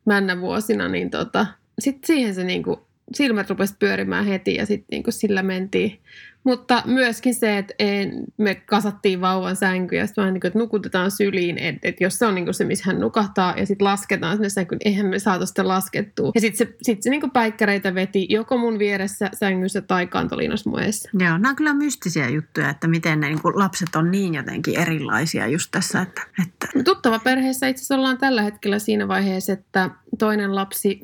männä 0.05 0.39
vuosina, 0.39 0.87
niin 0.87 1.09
tota, 1.09 1.45
sitten 1.79 2.07
siihen 2.07 2.35
se 2.35 2.43
niinku, 2.43 2.87
silmät 3.13 3.49
rupesi 3.49 3.75
pyörimään 3.79 4.25
heti 4.25 4.55
ja 4.55 4.65
sitten 4.65 4.87
niinku 4.91 5.11
sillä 5.11 5.43
mentiin. 5.43 5.99
Mutta 6.43 6.83
myöskin 6.85 7.35
se, 7.35 7.57
että 7.57 7.73
en, 7.79 8.23
me 8.37 8.55
kasattiin 8.55 9.21
vauvan 9.21 9.55
sänky 9.55 9.95
ja 9.95 10.07
sitten 10.07 10.21
vähän 10.21 10.33
niin 10.33 10.41
kuin, 10.41 10.49
että 10.49 10.59
nukutetaan 10.59 11.11
syliin, 11.11 11.57
että, 11.57 11.87
että 11.87 12.03
jos 12.03 12.19
se 12.19 12.25
on 12.25 12.35
niin 12.35 12.45
kuin 12.45 12.53
se, 12.53 12.63
missä 12.63 12.83
hän 12.87 12.99
nukahtaa 12.99 13.53
ja 13.57 13.65
sitten 13.65 13.85
lasketaan 13.85 14.37
sinne 14.37 14.49
sänkyyn, 14.49 14.79
eihän 14.85 15.05
me 15.05 15.19
saatu 15.19 15.45
sitä 15.45 15.67
laskettua. 15.67 16.31
Ja 16.35 16.41
sitten 16.41 16.67
se, 16.67 16.75
sit 16.81 17.03
se 17.03 17.09
niin 17.09 17.21
kuin 17.21 17.31
päikkäreitä 17.31 17.95
veti 17.95 18.27
joko 18.29 18.57
mun 18.57 18.79
vieressä 18.79 19.29
sängyssä 19.33 19.81
tai 19.81 20.07
kantoliinassa 20.07 20.69
mun 20.69 20.79
edessä. 20.79 21.09
Joo, 21.13 21.31
nämä 21.31 21.49
on 21.49 21.55
kyllä 21.55 21.73
mystisiä 21.73 22.29
juttuja, 22.29 22.69
että 22.69 22.87
miten 22.87 23.19
ne 23.19 23.27
niin 23.27 23.41
kuin 23.41 23.59
lapset 23.59 23.95
on 23.95 24.11
niin 24.11 24.33
jotenkin 24.33 24.79
erilaisia 24.79 25.47
just 25.47 25.71
tässä, 25.71 26.01
että, 26.01 26.21
että 26.43 26.67
Tuttava 26.83 27.19
perheessä 27.19 27.67
itse 27.67 27.79
asiassa 27.79 27.95
ollaan 27.95 28.17
tällä 28.17 28.41
hetkellä 28.41 28.79
siinä 28.79 29.07
vaiheessa, 29.07 29.53
että 29.53 29.89
toinen 30.19 30.55
lapsi, 30.55 31.01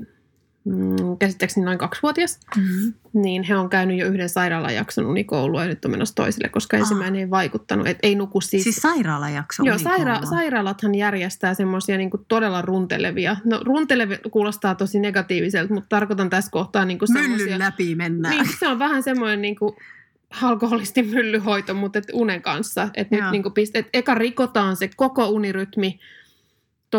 mm, 0.65 1.17
käsittääkseni 1.19 1.65
noin 1.65 1.77
kaksivuotias, 1.77 2.39
mm-hmm. 2.57 2.93
niin 3.13 3.43
he 3.43 3.55
on 3.55 3.69
käynyt 3.69 3.97
jo 3.97 4.07
yhden 4.07 4.29
sairaalajakson 4.29 5.05
unikoulua 5.05 5.61
ja 5.63 5.67
nyt 5.67 5.85
on 5.85 5.91
menossa 5.91 6.15
toiselle, 6.15 6.49
koska 6.49 6.77
Ah. 6.77 6.81
ensimmäinen 6.81 7.19
ei 7.19 7.29
vaikuttanut, 7.29 7.87
että 7.87 8.07
ei 8.07 8.15
nuku 8.15 8.41
siis... 8.41 8.63
siis 8.63 8.75
sairaalajakso 8.75 9.63
Joo, 9.63 9.77
saira- 9.77 10.25
sairaalathan 10.29 10.95
järjestää 10.95 11.53
semmoisia 11.53 11.97
niin 11.97 12.09
todella 12.27 12.61
runtelevia. 12.61 13.37
No 13.45 13.61
runtelevia 13.65 14.17
kuulostaa 14.31 14.75
tosi 14.75 14.99
negatiiviselta, 14.99 15.73
mutta 15.73 15.89
tarkoitan 15.89 16.29
tässä 16.29 16.51
kohtaa 16.51 16.85
niin 16.85 16.99
Myllyn 17.09 17.23
semmoisia... 17.23 17.59
läpi 17.59 17.95
mennään. 17.95 18.35
Niin, 18.35 18.57
se 18.59 18.67
on 18.67 18.79
vähän 18.79 19.03
semmoinen 19.03 19.41
niin 19.41 19.55
kuin 19.55 19.75
alkoholistin 20.41 21.09
myllyhoito, 21.09 21.73
mutta 21.73 21.99
et 21.99 22.05
unen 22.13 22.41
kanssa. 22.41 22.89
Että 22.93 23.15
nyt 23.15 23.21
Joo. 23.21 23.31
niin 23.31 23.43
kuin 23.43 23.53
pist- 23.53 23.71
et 23.73 23.87
eka 23.93 24.15
rikotaan 24.15 24.75
se 24.75 24.89
koko 24.95 25.27
unirytmi 25.27 25.99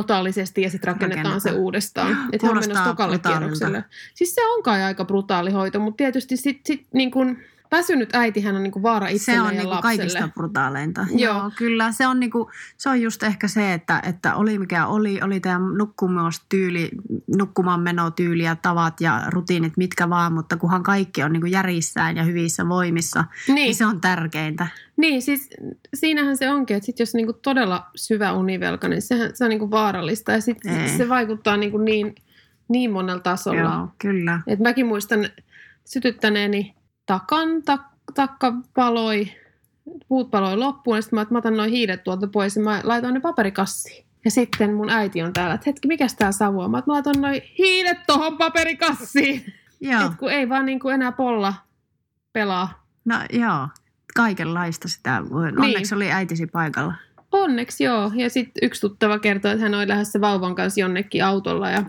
totaalisesti 0.03 0.63
ja 0.63 0.71
sitten 0.71 0.87
rakennetaan, 0.87 1.25
Rakennetaan. 1.25 1.55
se 1.55 1.61
uudestaan. 1.61 2.13
Että 2.33 2.47
Kuulostaa 2.47 2.69
menossa 2.69 2.91
tokalle 2.91 3.19
kierrokselle. 3.19 3.85
Siis 4.15 4.35
se 4.35 4.47
on 4.47 4.63
kai 4.63 4.83
aika 4.83 5.05
brutaali 5.05 5.51
hoito, 5.51 5.81
mutta 5.81 5.97
tietysti 5.97 6.37
sit, 6.37 6.61
sit 6.67 6.87
niin 6.93 7.11
kuin, 7.11 7.45
väsynyt 7.73 8.15
äitihän 8.15 8.57
on 8.57 8.63
niin 8.63 8.73
kuin 8.73 8.83
vaara 8.83 9.07
se 9.07 9.13
itselleen 9.13 9.43
on 9.43 9.47
ja 9.47 9.53
niinku 9.53 9.71
lapselle. 9.71 9.97
kaikista 9.97 10.29
brutaaleinta. 10.35 11.07
Joo. 11.11 11.37
Joo. 11.37 11.51
kyllä. 11.59 11.93
Se 11.93 12.07
on, 12.07 12.21
niinku, 12.21 12.51
se 12.77 12.89
on 12.89 13.01
just 13.03 13.23
ehkä 13.23 13.49
se, 13.49 13.73
että, 13.73 14.03
että 14.07 14.35
oli 14.35 14.59
mikä 14.59 14.87
oli, 14.87 15.21
oli 15.23 15.41
tämä 15.41 15.59
nukkumistyyli, 15.59 16.91
nukkumaan 17.37 17.81
menotyyli 17.81 18.43
ja 18.43 18.57
tavat 18.57 19.01
ja 19.01 19.23
rutiinit, 19.29 19.77
mitkä 19.77 20.11
vaan, 20.11 20.33
mutta 20.33 20.57
kunhan 20.57 20.83
kaikki 20.83 21.23
on 21.23 21.33
niinku 21.33 21.47
järjissään 21.47 22.17
ja 22.17 22.23
hyvissä 22.23 22.69
voimissa, 22.69 23.25
niin, 23.49 23.55
Niin, 23.55 23.75
se 23.75 23.87
on 23.87 24.01
tärkeintä. 24.01 24.67
niin, 24.97 25.23
siis 25.23 25.51
siinähän 25.95 26.37
se 26.37 26.51
onkin, 26.51 26.77
että 26.77 26.87
sit 26.87 26.99
jos 26.99 27.15
niinku 27.15 27.33
todella 27.33 27.87
syvä 27.95 28.33
univelka, 28.33 28.89
niin 28.89 29.03
sehän, 29.03 29.31
se 29.35 29.45
on 29.45 29.51
niinku 29.51 29.71
vaarallista 29.71 30.33
ja 30.33 30.41
sit 30.41 30.67
Ei. 30.67 30.89
se 30.89 31.09
vaikuttaa 31.09 31.57
niinku 31.57 31.79
niin, 31.79 32.15
niin 32.69 32.93
monella 32.93 33.21
tasolla. 33.21 33.61
Joo, 33.61 33.89
kyllä. 33.99 34.41
Et 34.47 34.59
mäkin 34.59 34.87
muistan 34.87 35.29
sytyttäneeni 35.85 36.76
takan, 37.07 37.49
tak- 37.49 38.13
takka 38.15 38.53
paloi, 38.75 39.29
puut 40.09 40.31
paloi 40.31 40.57
loppuun, 40.57 40.97
ja 40.97 41.03
sitten 41.03 41.17
mä, 41.17 41.21
että 41.23 41.35
mä 41.35 41.39
otan 41.39 41.57
noin 41.57 41.71
hiilet 41.71 42.05
tuolta 42.05 42.27
pois, 42.27 42.57
ja 42.57 42.63
mä 42.63 42.81
laitoin 42.85 43.15
ne 43.15 43.21
paperikassiin. 43.21 44.07
Ja 44.25 44.31
sitten 44.31 44.75
mun 44.75 44.91
äiti 44.91 45.23
on 45.23 45.33
täällä, 45.33 45.55
että 45.55 45.65
hetki, 45.67 45.89
mikäs 45.89 46.15
tää 46.15 46.33
savu 46.33 46.61
on? 46.61 46.71
Mä, 46.71 46.77
mä 46.87 46.93
laitan 46.93 47.15
noin 47.21 47.43
hiilet 47.59 47.99
tohon 48.07 48.39
paperikassiin. 48.39 49.45
Joo, 49.81 50.07
Et 50.07 50.15
kun 50.19 50.33
ei 50.33 50.49
vaan 50.49 50.67
niin 50.67 50.81
kuin 50.81 50.95
enää 50.95 51.13
polla 51.13 51.55
pelaa. 52.33 52.87
no 53.05 53.15
joo. 53.33 53.69
Kaikenlaista 54.17 54.89
sitä. 54.89 55.23
voi- 55.31 55.53
Niin. 55.53 55.61
Onneksi 55.61 55.95
oli 55.95 56.13
äitisi 56.13 56.47
paikalla. 56.47 56.95
Onneksi 57.33 57.85
joo. 57.85 58.13
Ja 58.15 58.31
sitten 58.31 58.67
yksi 58.67 58.81
tuttava 58.81 59.19
kertoi, 59.19 59.51
että 59.53 59.63
hän 59.63 59.75
oli 59.75 59.89
lähdössä 59.89 60.21
vauvan 60.21 60.55
kanssa 60.55 60.81
jonnekin 60.81 61.25
autolla 61.25 61.71
ja 61.71 61.83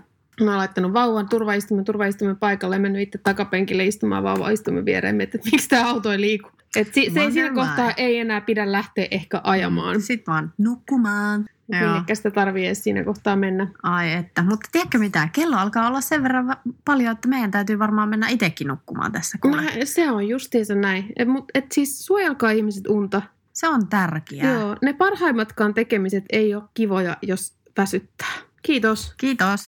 mä 0.44 0.50
oon 0.52 0.58
laittanut 0.58 0.94
vauvan 0.94 1.30
turvaistumen, 1.30 1.86
turvaistumen 1.86 2.38
paikalle 2.38 2.76
ja 2.76 2.80
mennyt 2.80 3.02
itse 3.02 3.18
takapenkille 3.18 3.86
istumaan 3.86 4.24
vauvan 4.24 4.54
istumen 4.54 4.86
viereen, 4.86 5.16
mietin, 5.16 5.40
että 5.40 5.50
miksi 5.52 5.70
tämä 5.70 5.90
auto 5.90 6.12
ei 6.12 6.22
liiku. 6.22 6.50
Et 6.76 6.94
si- 6.94 7.10
se 7.14 7.20
ei 7.20 7.32
siinä 7.32 7.54
kohtaa 7.54 7.92
ei 7.98 8.20
enää 8.20 8.42
pidä 8.42 8.72
lähteä 8.72 9.08
ehkä 9.12 9.42
ajamaan. 9.44 10.02
Sitten 10.02 10.32
vaan 10.34 10.54
nukkumaan. 10.58 11.46
Minnekä 11.68 12.16
sitä 12.16 12.32
tarvii 12.32 12.66
edes 12.66 12.84
siinä 12.84 13.04
kohtaa 13.04 13.36
mennä. 13.36 13.68
Ai 13.84 14.14
että, 14.14 14.44
mutta 14.44 14.70
tiedätkö 14.72 14.98
mitä, 14.98 15.30
kello 15.34 15.58
alkaa 15.58 15.88
olla 15.88 16.02
sen 16.02 16.24
verran 16.24 16.48
va- 16.48 16.58
paljon, 16.86 17.12
että 17.12 17.28
meidän 17.28 17.52
täytyy 17.52 17.80
varmaan 17.80 18.10
mennä 18.10 18.28
itsekin 18.30 18.68
nukkumaan 18.68 19.12
tässä. 19.12 19.38
Kuule. 19.42 19.62
No, 19.62 19.70
se 19.84 20.12
on 20.12 20.28
justiinsa 20.28 20.76
näin. 20.76 21.06
Et, 21.16 21.28
mut, 21.28 21.46
et 21.54 21.72
siis 21.72 22.06
suojelkaa 22.06 22.52
ihmiset 22.52 22.88
unta. 22.88 23.22
Se 23.54 23.68
on 23.68 23.88
tärkeää. 23.88 24.54
Joo, 24.54 24.76
ne 24.82 24.94
parhaimmatkaan 24.94 25.74
tekemiset 25.74 26.24
ei 26.30 26.56
ole 26.56 26.64
kivoja, 26.74 27.18
jos 27.22 27.54
väsyttää. 27.78 28.28
Kiitos. 28.62 29.14
Kiitos. 29.18 29.66